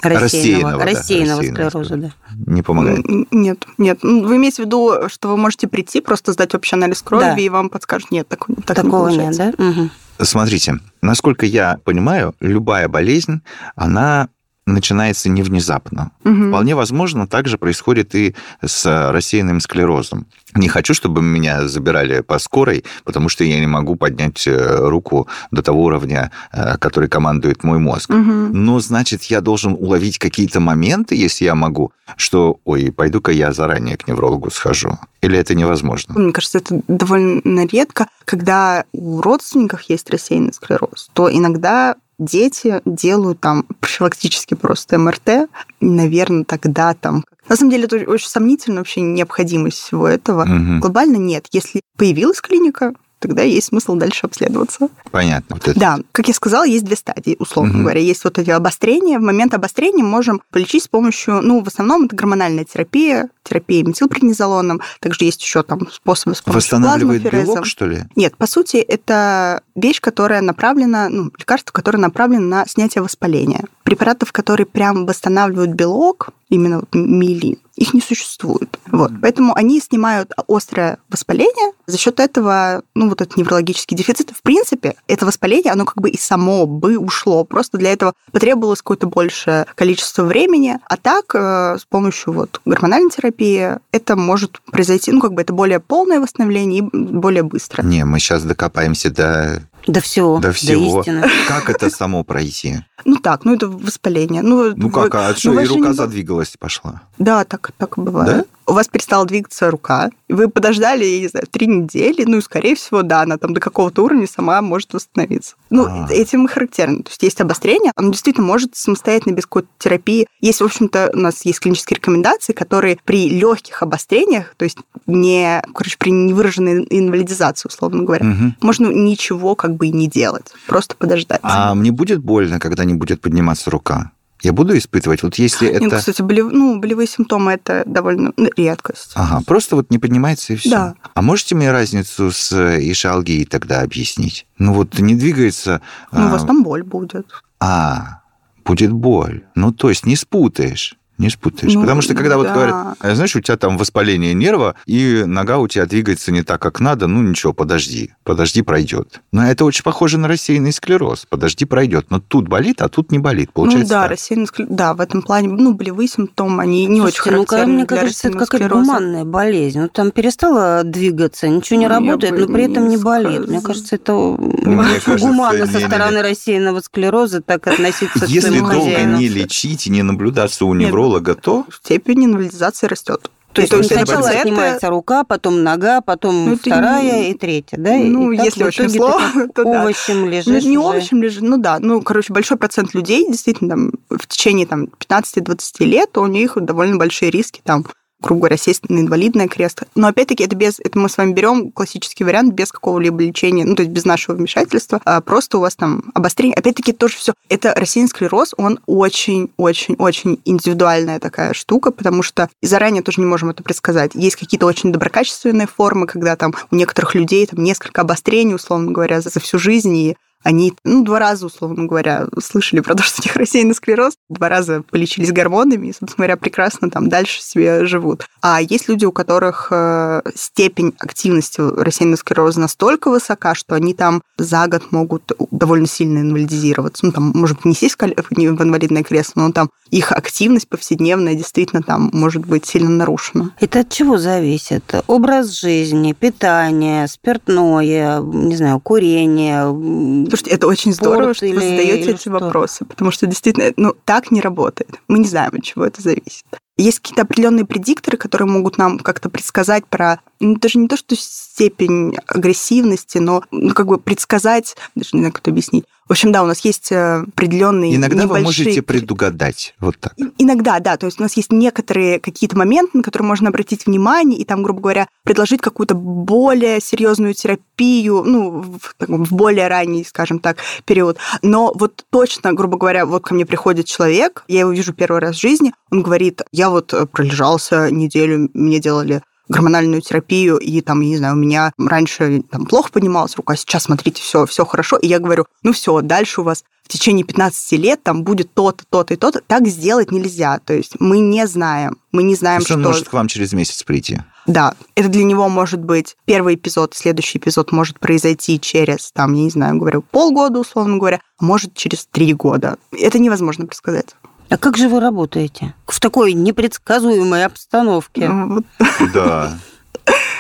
рассеянного, 0.02 0.20
Рассеянного, 0.20 0.78
да, 0.78 0.84
рассеянного 0.84 1.42
склероза, 1.42 1.96
да? 1.96 2.12
Не 2.44 2.62
помогает. 2.62 3.04
Нет, 3.30 3.64
нет. 3.78 3.98
Ну, 4.02 4.26
Вы 4.26 4.36
имеете 4.38 4.62
в 4.62 4.66
виду, 4.66 4.92
что 5.06 5.28
вы 5.28 5.36
можете 5.36 5.68
прийти, 5.68 6.00
просто 6.00 6.32
сдать 6.32 6.56
общий 6.56 6.74
анализ 6.74 7.02
крови, 7.02 7.22
Да. 7.22 7.36
и 7.36 7.48
вам 7.48 7.70
подскажут, 7.70 8.10
нет, 8.10 8.26
так, 8.26 8.46
так 8.66 8.78
не 8.78 8.82
Такого 8.82 9.08
нет, 9.10 9.18
получается. 9.18 9.54
да? 9.56 9.64
Мгм. 9.64 9.90
Смотрите, 10.20 10.80
насколько 11.02 11.46
я 11.46 11.78
понимаю, 11.84 12.34
любая 12.40 12.88
болезнь, 12.88 13.42
она 13.76 14.28
начинается 14.66 15.28
не 15.28 15.42
внезапно. 15.42 16.10
Мгм. 16.24 16.48
Вполне 16.48 16.74
возможно, 16.74 17.26
так 17.26 17.46
же 17.46 17.56
происходит 17.56 18.14
и 18.14 18.34
с 18.64 19.12
рассеянным 19.12 19.60
склерозом. 19.60 20.26
Не 20.54 20.68
хочу, 20.68 20.92
чтобы 20.92 21.22
меня 21.22 21.68
забирали 21.68 22.20
по 22.20 22.38
скорой, 22.38 22.84
потому 23.04 23.28
что 23.28 23.44
я 23.44 23.60
не 23.60 23.66
могу 23.66 23.94
поднять 23.94 24.46
э, 24.46 24.88
руку 24.88 25.28
до 25.52 25.62
того 25.62 25.84
уровня, 25.84 26.32
э, 26.52 26.76
который 26.78 27.08
командует 27.08 27.62
мой 27.62 27.78
мозг. 27.78 28.10
Мгм. 28.10 28.50
Но, 28.52 28.80
значит, 28.80 29.22
я 29.24 29.40
должен 29.40 29.74
уловить 29.74 30.18
какие-то 30.18 30.58
моменты, 30.58 31.14
если 31.14 31.44
я 31.44 31.54
могу, 31.54 31.92
что, 32.16 32.58
ой, 32.64 32.92
пойду-ка 32.92 33.30
я 33.30 33.52
заранее 33.52 33.96
к 33.96 34.08
неврологу 34.08 34.50
схожу. 34.50 34.98
Или 35.20 35.38
это 35.38 35.54
невозможно? 35.54 36.18
Мне 36.18 36.32
кажется, 36.32 36.58
это 36.58 36.80
довольно 36.88 37.66
редко. 37.66 38.08
Когда 38.24 38.84
у 38.92 39.20
родственников 39.20 39.82
есть 39.82 40.10
рассеянный 40.10 40.52
склероз, 40.52 41.10
то 41.12 41.32
иногда 41.32 41.96
дети 42.18 42.80
делают 42.84 43.40
там 43.40 43.64
профилактически 43.80 44.54
просто 44.54 44.98
МРТ, 44.98 45.48
наверное, 45.80 46.44
тогда 46.44 46.94
там... 46.94 47.24
На 47.48 47.56
самом 47.56 47.70
деле, 47.70 47.84
это 47.84 47.96
очень 48.10 48.28
сомнительно 48.28 48.78
вообще 48.78 49.00
необходимость 49.00 49.78
всего 49.78 50.08
этого. 50.08 50.44
Мгм. 50.44 50.80
Глобально 50.80 51.16
нет. 51.16 51.46
Если 51.52 51.80
появилась 51.96 52.40
клиника, 52.40 52.92
тогда 53.18 53.42
есть 53.42 53.68
смысл 53.68 53.94
дальше 53.94 54.26
обследоваться. 54.26 54.88
Понятно. 55.10 55.56
Вот 55.56 55.68
это. 55.68 55.78
Да, 55.78 55.98
как 56.12 56.28
я 56.28 56.34
сказала, 56.34 56.64
есть 56.64 56.84
две 56.84 56.96
стадии, 56.96 57.36
условно 57.38 57.72
Мгм. 57.72 57.82
говоря. 57.82 58.00
Есть 58.00 58.24
вот 58.24 58.38
эти 58.38 58.50
обострения. 58.50 59.18
В 59.18 59.22
момент 59.22 59.54
обострения 59.54 60.04
можем 60.04 60.42
полечить 60.50 60.84
с 60.84 60.88
помощью, 60.88 61.40
ну, 61.42 61.62
в 61.62 61.68
основном 61.68 62.04
это 62.04 62.16
гормональная 62.16 62.64
терапия, 62.64 63.28
терапия 63.42 63.82
метилпреднизолоном. 63.84 64.80
Также 65.00 65.24
есть 65.24 65.42
еще 65.42 65.62
там 65.62 65.90
способы 65.90 66.34
с 66.34 66.42
помощью 66.42 66.56
Восстанавливает 66.56 67.22
белок, 67.22 67.66
что 67.66 67.86
ли? 67.86 68.04
Нет, 68.16 68.36
по 68.36 68.46
сути, 68.46 68.76
это 68.76 69.62
вещь, 69.74 70.00
которая 70.00 70.40
направлена, 70.42 71.08
ну, 71.08 71.30
лекарство, 71.38 71.72
которое 71.72 71.98
направлено 71.98 72.46
на 72.46 72.66
снятие 72.66 73.02
воспаления. 73.02 73.64
Препаратов, 73.82 74.32
которые 74.32 74.66
прям 74.66 75.06
восстанавливают 75.06 75.70
белок, 75.72 76.28
именно 76.48 76.80
вот 76.80 76.94
миелин, 76.94 77.58
их 77.76 77.94
не 77.94 78.00
существует. 78.00 78.78
Вот. 78.90 79.12
Поэтому 79.20 79.54
они 79.54 79.80
снимают 79.80 80.32
острое 80.48 80.98
воспаление. 81.10 81.72
За 81.86 81.98
счет 81.98 82.20
этого, 82.20 82.82
ну, 82.94 83.08
вот 83.08 83.20
этот 83.20 83.36
неврологический 83.36 83.96
дефицит, 83.96 84.30
в 84.30 84.42
принципе, 84.42 84.96
это 85.06 85.26
воспаление, 85.26 85.72
оно 85.72 85.84
как 85.84 85.98
бы 85.98 86.10
и 86.10 86.18
само 86.18 86.66
бы 86.66 86.98
ушло. 86.98 87.44
Просто 87.44 87.78
для 87.78 87.92
этого 87.92 88.14
потребовалось 88.32 88.80
какое-то 88.80 89.06
большее 89.06 89.66
количество 89.74 90.24
времени. 90.24 90.78
А 90.88 90.96
так, 90.96 91.34
э, 91.34 91.76
с 91.78 91.84
помощью 91.84 92.32
вот 92.32 92.60
гормональной 92.64 93.10
терапии 93.10 93.76
это 93.92 94.16
может 94.16 94.60
произойти, 94.72 95.12
ну, 95.12 95.20
как 95.20 95.34
бы 95.34 95.42
это 95.42 95.52
более 95.52 95.80
полное 95.80 96.20
восстановление 96.20 96.80
и 96.80 96.82
более 96.82 97.42
быстро. 97.42 97.82
Не, 97.82 98.04
мы 98.04 98.18
сейчас 98.18 98.42
докопаемся 98.42 99.10
до, 99.10 99.62
До 99.86 100.00
всего, 100.00 100.38
до 100.38 100.52
всего. 100.52 101.00
истины. 101.00 101.28
Как 101.48 101.70
это 101.70 101.90
само 101.90 102.24
пройти? 102.24 102.78
Ну 103.04 103.16
так, 103.16 103.44
ну 103.44 103.54
это 103.54 103.68
воспаление. 103.68 104.42
Ну, 104.42 104.72
Ну 104.76 104.90
как, 104.90 105.14
а 105.14 105.28
ну, 105.28 105.34
что, 105.36 105.50
вы 105.52 105.62
и 105.64 105.66
рука 105.66 105.88
не- 105.88 105.94
задвигалась 105.94 106.54
и 106.54 106.58
пошла? 106.58 107.02
Да, 107.18 107.44
так, 107.44 107.70
так 107.78 107.98
и 107.98 108.00
бывает. 108.00 108.48
У 108.68 108.72
вас 108.72 108.88
перестала 108.88 109.24
двигаться 109.24 109.70
рука, 109.70 110.10
вы 110.28 110.48
подождали, 110.48 111.04
я 111.04 111.20
не 111.20 111.28
знаю, 111.28 111.46
три 111.48 111.68
недели, 111.68 112.24
ну 112.24 112.38
и, 112.38 112.40
скорее 112.40 112.74
всего, 112.74 113.02
да, 113.02 113.20
она 113.20 113.38
там 113.38 113.54
до 113.54 113.60
какого-то 113.60 114.02
уровня 114.02 114.26
сама 114.26 114.60
может 114.60 114.92
восстановиться. 114.92 115.54
Ну, 115.70 115.86
А. 115.88 116.08
этим 116.10 116.46
и 116.46 116.48
характерно. 116.48 117.04
То 117.04 117.10
есть 117.10 117.22
есть 117.22 117.40
обострение, 117.40 117.92
оно 117.94 118.10
действительно 118.10 118.44
может 118.44 118.74
самостоятельно 118.74 119.34
без 119.34 119.44
какой-то 119.44 119.68
терапии. 119.78 120.26
Есть, 120.40 120.62
в 120.62 120.64
общем-то, 120.64 121.10
у 121.14 121.16
нас 121.18 121.44
есть 121.44 121.60
клинические 121.60 121.96
рекомендации, 121.98 122.54
которые 122.54 122.98
при 123.04 123.28
легких 123.28 123.84
обострениях, 123.84 124.52
то 124.56 124.64
есть 124.64 124.78
не, 125.06 125.62
короче, 125.72 125.96
при 125.96 126.10
невыраженной 126.10 126.88
инвалидизации, 126.90 127.68
условно 127.68 128.02
говоря, 128.02 128.24
Мгм. 128.26 128.56
можно 128.62 128.88
ничего 128.88 129.54
как 129.54 129.75
бы 129.76 129.86
и 129.86 129.92
не 129.92 130.08
делать, 130.08 130.46
просто 130.66 130.96
подождать. 130.96 131.40
А 131.42 131.74
мне 131.74 131.92
будет 131.92 132.20
больно, 132.20 132.58
когда 132.58 132.84
не 132.84 132.94
будет 132.94 133.20
подниматься 133.20 133.70
рука? 133.70 134.12
Я 134.42 134.52
буду 134.52 134.76
испытывать? 134.76 135.22
Вот 135.22 135.36
если 135.36 135.68
это... 135.68 135.96
кстати, 135.96 136.20
болев- 136.20 136.52
ну, 136.52 136.78
болевые 136.78 137.06
симптомы 137.06 137.52
это 137.52 137.82
довольно 137.86 138.32
ну, 138.36 138.50
редкость. 138.56 139.12
Ага, 139.14 139.42
просто 139.46 139.76
вот 139.76 139.90
не 139.90 139.98
поднимается 139.98 140.52
и 140.52 140.56
все. 140.56 140.70
Да. 140.70 140.94
А 141.14 141.22
можете 141.22 141.54
мне 141.54 141.72
разницу 141.72 142.30
с 142.30 142.52
э, 142.52 142.78
ишалгией 142.90 143.46
тогда 143.46 143.80
объяснить? 143.80 144.46
Ну 144.58 144.74
вот 144.74 144.98
не 144.98 145.14
двигается... 145.14 145.80
Ну, 146.12 146.26
у 146.26 146.28
а, 146.28 146.32
вас 146.32 146.44
там 146.44 146.62
боль 146.62 146.82
будет. 146.82 147.26
А, 147.60 148.20
будет 148.64 148.92
боль. 148.92 149.44
Ну, 149.54 149.72
то 149.72 149.88
есть 149.88 150.04
не 150.04 150.16
спутаешь. 150.16 150.96
Не 151.18 151.30
спутаешь. 151.30 151.72
Ну, 151.72 151.82
Потому 151.82 152.02
что 152.02 152.14
когда 152.14 152.36
вот 152.36 152.48
да. 152.48 152.54
говорят, 152.54 152.96
«А, 153.00 153.14
знаешь, 153.14 153.36
у 153.36 153.40
тебя 153.40 153.56
там 153.56 153.78
воспаление 153.78 154.34
нерва, 154.34 154.74
и 154.86 155.22
нога 155.24 155.58
у 155.58 155.68
тебя 155.68 155.86
двигается 155.86 156.32
не 156.32 156.42
так, 156.42 156.60
как 156.60 156.80
надо, 156.80 157.06
ну 157.06 157.22
ничего, 157.22 157.52
подожди, 157.52 158.10
подожди, 158.24 158.62
пройдет. 158.62 159.20
Но 159.32 159.46
это 159.46 159.64
очень 159.64 159.84
похоже 159.84 160.18
на 160.18 160.26
рассеянный 160.26 160.72
склероз. 160.72 161.26
Подожди, 161.28 161.64
пройдет. 161.64 162.06
Но 162.10 162.18
тут 162.18 162.48
болит, 162.48 162.82
а 162.82 162.88
тут 162.88 163.12
не 163.12 163.18
болит. 163.18 163.52
Получается 163.52 163.94
ну 163.94 164.00
да, 164.00 164.02
так. 164.02 164.10
рассеянный 164.10 164.46
склероз. 164.46 164.74
Да, 164.74 164.94
в 164.94 165.00
этом 165.00 165.22
плане, 165.22 165.48
ну, 165.48 165.74
болевые 165.74 166.08
симптомы, 166.08 166.62
они 166.62 166.86
не 166.86 167.00
очень 167.00 167.14
Слушайте, 167.14 167.30
ну, 167.30 167.46
характерны 167.46 167.72
мне 167.74 167.84
для 167.86 167.96
кажется, 167.96 168.28
это 168.28 168.38
какая-то 168.38 168.68
гуманная 168.68 169.24
болезнь. 169.24 169.80
Ну, 169.80 169.88
там 169.88 170.10
перестала 170.10 170.82
двигаться, 170.84 171.48
ничего 171.48 171.78
не 171.78 171.86
Ну, 171.88 171.94
работает, 171.94 172.38
но 172.38 172.46
при 172.46 172.64
этом 172.64 172.88
не 172.88 172.96
не 172.96 173.02
болит. 173.02 173.48
Мне 173.48 173.60
кажется, 173.60 173.96
это 173.96 174.12
мне 174.12 175.00
кажется, 175.04 175.26
гуманно 175.26 175.66
со 175.66 175.80
стороны 175.80 176.22
рассеянного 176.22 176.80
склероза 176.80 177.40
так 177.42 177.66
относиться 177.66 178.20
к 178.20 178.28
Если 178.28 178.58
долго 178.58 178.74
хозяину. 178.74 179.18
не 179.18 179.28
лечить 179.28 179.86
и 179.86 179.90
не 179.90 180.02
наблюдаться 180.02 180.64
у 180.64 180.74
Нет. 180.74 180.88
Невролога, 181.06 181.34
то 181.34 181.64
Степень 181.72 182.24
инвалидизации 182.26 182.86
растет. 182.86 183.30
То 183.52 183.62
есть, 183.62 183.70
То 183.70 183.78
есть 183.78 183.90
это 183.90 184.04
сначала 184.04 184.22
пациенты- 184.26 184.40
отнимается 184.48 184.90
рука, 184.90 185.24
потом 185.24 185.62
нога, 185.62 186.02
потом 186.02 186.44
Ну, 186.44 186.52
это 186.54 186.60
вторая 186.60 187.02
не- 187.02 187.30
и 187.30 187.34
третья, 187.34 187.78
да? 187.78 187.96
И 187.96 188.04
Ну, 188.04 188.36
так 188.36 188.44
если 188.44 188.64
очень 188.64 188.88
зло, 188.90 189.18
то 189.54 189.64
да. 189.64 189.80
овощем 189.82 190.20
Ну, 190.22 190.28
лежишь 190.28 190.64
не 190.64 190.76
уже. 190.76 190.86
овощем 190.88 191.22
лежит, 191.22 191.42
ну 191.42 191.56
да. 191.56 191.78
Ну, 191.80 192.02
короче, 192.02 192.34
большой 192.34 192.58
процент 192.58 192.92
людей 192.92 193.24
действительно 193.26 193.70
там, 193.70 193.92
в 194.10 194.26
течение 194.26 194.66
там, 194.66 194.88
15-20 194.98 195.86
лет 195.86 196.18
у 196.18 196.26
них 196.26 196.58
довольно 196.60 196.98
большие 196.98 197.30
риски 197.30 197.62
там 197.64 197.86
грубо 198.26 198.48
говоря, 198.48 198.56
на 198.88 199.00
инвалидное 199.00 199.46
кресло. 199.46 199.86
Но 199.94 200.08
опять-таки 200.08 200.44
это 200.44 200.56
без, 200.56 200.80
это 200.80 200.98
мы 200.98 201.08
с 201.08 201.16
вами 201.16 201.32
берем 201.32 201.70
классический 201.70 202.24
вариант 202.24 202.52
без 202.54 202.72
какого-либо 202.72 203.22
лечения, 203.22 203.64
ну 203.64 203.76
то 203.76 203.82
есть 203.82 203.92
без 203.92 204.04
нашего 204.04 204.34
вмешательства, 204.34 205.00
а 205.04 205.20
просто 205.20 205.58
у 205.58 205.60
вас 205.60 205.76
там 205.76 206.10
обострение. 206.14 206.56
Опять-таки 206.56 206.92
тоже 206.92 207.16
все. 207.16 207.34
Это 207.48 207.72
рассеянный 207.74 208.08
склероз, 208.08 208.54
он 208.56 208.80
очень-очень-очень 208.86 210.40
индивидуальная 210.44 211.20
такая 211.20 211.54
штука, 211.54 211.92
потому 211.92 212.22
что 212.22 212.48
заранее 212.62 213.02
тоже 213.02 213.20
не 213.20 213.26
можем 213.26 213.50
это 213.50 213.62
предсказать. 213.62 214.12
Есть 214.14 214.36
какие-то 214.36 214.66
очень 214.66 214.92
доброкачественные 214.92 215.68
формы, 215.68 216.06
когда 216.06 216.34
там 216.36 216.52
у 216.70 216.76
некоторых 216.76 217.14
людей 217.14 217.46
там 217.46 217.62
несколько 217.62 218.02
обострений, 218.02 218.54
условно 218.54 218.90
говоря, 218.90 219.20
за, 219.20 219.30
за 219.30 219.40
всю 219.40 219.58
жизнь, 219.58 219.96
и 219.96 220.16
они, 220.46 220.74
ну, 220.84 221.02
два 221.02 221.18
раза, 221.18 221.46
условно 221.46 221.86
говоря, 221.86 222.28
слышали 222.40 222.78
про 222.78 222.94
то, 222.94 223.02
что 223.02 223.20
у 223.20 223.24
них 223.24 223.34
рассеянный 223.34 223.74
склероз, 223.74 224.14
два 224.28 224.48
раза 224.48 224.82
полечились 224.88 225.32
гормонами 225.32 225.88
и, 225.88 225.92
собственно 225.92 226.18
говоря, 226.18 226.36
прекрасно 226.36 226.88
там 226.88 227.08
дальше 227.08 227.42
себе 227.42 227.84
живут. 227.84 228.28
А 228.42 228.62
есть 228.62 228.88
люди, 228.88 229.04
у 229.04 229.10
которых 229.10 229.68
э, 229.72 230.22
степень 230.36 230.94
активности 231.00 231.60
рассеянного 231.60 232.18
склероза 232.18 232.60
настолько 232.60 233.10
высока, 233.10 233.56
что 233.56 233.74
они 233.74 233.92
там 233.92 234.22
за 234.38 234.68
год 234.68 234.92
могут 234.92 235.32
довольно 235.50 235.88
сильно 235.88 236.20
инвалидизироваться. 236.20 237.06
Ну, 237.06 237.10
там, 237.10 237.32
может 237.34 237.56
быть, 237.56 237.64
не 237.64 237.74
сесть 237.74 237.96
в 237.96 238.62
инвалидное 238.62 239.02
кресло, 239.02 239.40
но 239.40 239.52
там 239.52 239.70
их 239.90 240.12
активность 240.12 240.68
повседневная 240.68 241.34
действительно 241.34 241.82
там 241.82 242.10
может 242.12 242.46
быть 242.46 242.66
сильно 242.66 242.90
нарушена. 242.90 243.52
Это 243.58 243.80
от 243.80 243.90
чего 243.90 244.18
зависит? 244.18 244.84
Образ 245.08 245.60
жизни, 245.60 246.12
питание, 246.12 247.08
спиртное, 247.08 248.20
не 248.20 248.56
знаю, 248.56 248.80
курение, 248.80 250.26
Слушайте, 250.36 250.56
это 250.56 250.66
очень 250.66 250.92
здорово, 250.92 251.34
что 251.34 251.46
вы 251.46 251.54
задаете 251.54 252.00
или 252.00 252.14
эти 252.14 252.20
что? 252.20 252.30
вопросы, 252.30 252.84
потому 252.84 253.10
что 253.10 253.26
действительно, 253.26 253.72
ну, 253.76 253.94
так 254.04 254.30
не 254.30 254.40
работает. 254.40 254.90
Мы 255.08 255.18
не 255.18 255.28
знаем, 255.28 255.52
от 255.54 255.64
чего 255.64 255.86
это 255.86 256.02
зависит. 256.02 256.44
Есть 256.76 257.00
какие-то 257.00 257.22
определенные 257.22 257.64
предикторы, 257.64 258.18
которые 258.18 258.48
могут 258.48 258.76
нам 258.76 258.98
как-то 258.98 259.30
предсказать 259.30 259.86
про, 259.86 260.20
ну, 260.40 260.56
даже 260.56 260.78
не 260.78 260.88
то, 260.88 260.96
что 260.96 261.16
степень 261.16 262.16
агрессивности, 262.26 263.16
но 263.16 263.42
ну, 263.50 263.72
как 263.72 263.86
бы 263.86 263.98
предсказать, 263.98 264.76
даже 264.94 265.10
не 265.14 265.20
знаю, 265.20 265.32
как 265.32 265.42
это 265.42 265.50
объяснить. 265.50 265.86
В 266.08 266.12
общем, 266.12 266.30
да, 266.30 266.44
у 266.44 266.46
нас 266.46 266.60
есть 266.60 266.92
э, 266.92 267.24
определенные 267.26 267.96
Иногда 267.96 268.28
вы 268.28 268.38
небольшие 268.38 268.66
можете 268.66 268.82
предугадать. 268.82 269.74
Вот 269.80 269.98
так. 269.98 270.12
И- 270.16 270.30
Иногда, 270.38 270.78
да. 270.78 270.96
То 270.96 271.06
есть 271.06 271.18
у 271.18 271.22
нас 271.22 271.36
есть 271.36 271.50
некоторые 271.50 272.20
какие-то 272.20 272.56
моменты, 272.56 272.98
на 272.98 273.02
которые 273.02 273.26
можно 273.26 273.48
обратить 273.48 273.86
внимание, 273.86 274.38
и 274.38 274.44
там, 274.44 274.62
грубо 274.62 274.80
говоря, 274.80 275.08
предложить 275.24 275.60
какую-то 275.60 275.96
более 275.96 276.80
серьезную 276.80 277.34
терапию, 277.34 278.22
ну, 278.24 278.50
в, 278.50 278.94
в 279.00 279.34
более 279.34 279.66
ранний, 279.66 280.04
скажем 280.04 280.38
так, 280.38 280.58
период. 280.84 281.18
Но 281.42 281.72
вот 281.74 282.04
точно, 282.10 282.52
грубо 282.52 282.78
говоря, 282.78 283.04
вот 283.04 283.24
ко 283.24 283.34
мне 283.34 283.44
приходит 283.44 283.86
человек, 283.86 284.44
я 284.46 284.60
его 284.60 284.70
вижу 284.70 284.92
первый 284.92 285.20
раз 285.20 285.34
в 285.36 285.40
жизни, 285.40 285.72
он 285.90 286.02
говорит, 286.02 286.42
я 286.52 286.65
вот 286.70 286.92
э, 286.92 287.06
пролежался 287.06 287.90
неделю, 287.90 288.50
мне 288.54 288.78
делали 288.80 289.22
гормональную 289.48 290.02
терапию, 290.02 290.56
и 290.58 290.80
там, 290.80 291.00
я 291.00 291.08
не 291.08 291.16
знаю, 291.16 291.34
у 291.34 291.38
меня 291.38 291.72
раньше 291.78 292.42
там 292.50 292.66
плохо 292.66 292.90
поднималась 292.90 293.36
рука, 293.36 293.54
сейчас, 293.56 293.84
смотрите, 293.84 294.20
все, 294.20 294.44
все 294.46 294.64
хорошо. 294.64 294.96
И 294.96 295.06
я 295.06 295.18
говорю, 295.18 295.46
ну 295.62 295.72
все, 295.72 296.00
дальше 296.00 296.40
у 296.40 296.44
вас 296.44 296.64
в 296.82 296.88
течение 296.88 297.24
15 297.24 297.72
лет 297.72 298.02
там 298.02 298.22
будет 298.22 298.52
то-то, 298.54 298.84
то-то 298.88 299.14
и 299.14 299.16
то-то. 299.16 299.40
Так 299.40 299.66
сделать 299.66 300.12
нельзя. 300.12 300.60
То 300.60 300.72
есть 300.72 300.92
мы 301.00 301.18
не 301.18 301.46
знаем. 301.46 301.98
Мы 302.12 302.22
не 302.22 302.36
знаем, 302.36 302.60
есть 302.60 302.70
он 302.70 302.80
что... 302.80 302.88
может 302.88 303.08
к 303.08 303.12
вам 303.12 303.26
через 303.26 303.52
месяц 303.52 303.82
прийти. 303.82 304.20
Да, 304.46 304.74
это 304.94 305.08
для 305.08 305.24
него 305.24 305.48
может 305.48 305.80
быть 305.80 306.16
первый 306.24 306.54
эпизод, 306.54 306.94
следующий 306.94 307.38
эпизод 307.38 307.72
может 307.72 307.98
произойти 307.98 308.60
через, 308.60 309.10
там, 309.10 309.32
я 309.32 309.42
не 309.42 309.50
знаю, 309.50 309.76
говорю, 309.76 310.02
полгода, 310.02 310.60
условно 310.60 310.98
говоря, 310.98 311.20
а 311.38 311.44
может 311.44 311.74
через 311.74 312.06
три 312.06 312.32
года. 312.32 312.76
Это 312.92 313.18
невозможно 313.18 313.66
предсказать. 313.66 314.14
А 314.48 314.56
как 314.56 314.76
же 314.76 314.88
вы 314.88 315.00
работаете? 315.00 315.74
В 315.86 316.00
такой 316.00 316.32
непредсказуемой 316.32 317.44
обстановке. 317.44 318.28
Вот. 318.28 318.64
Да. 319.12 319.58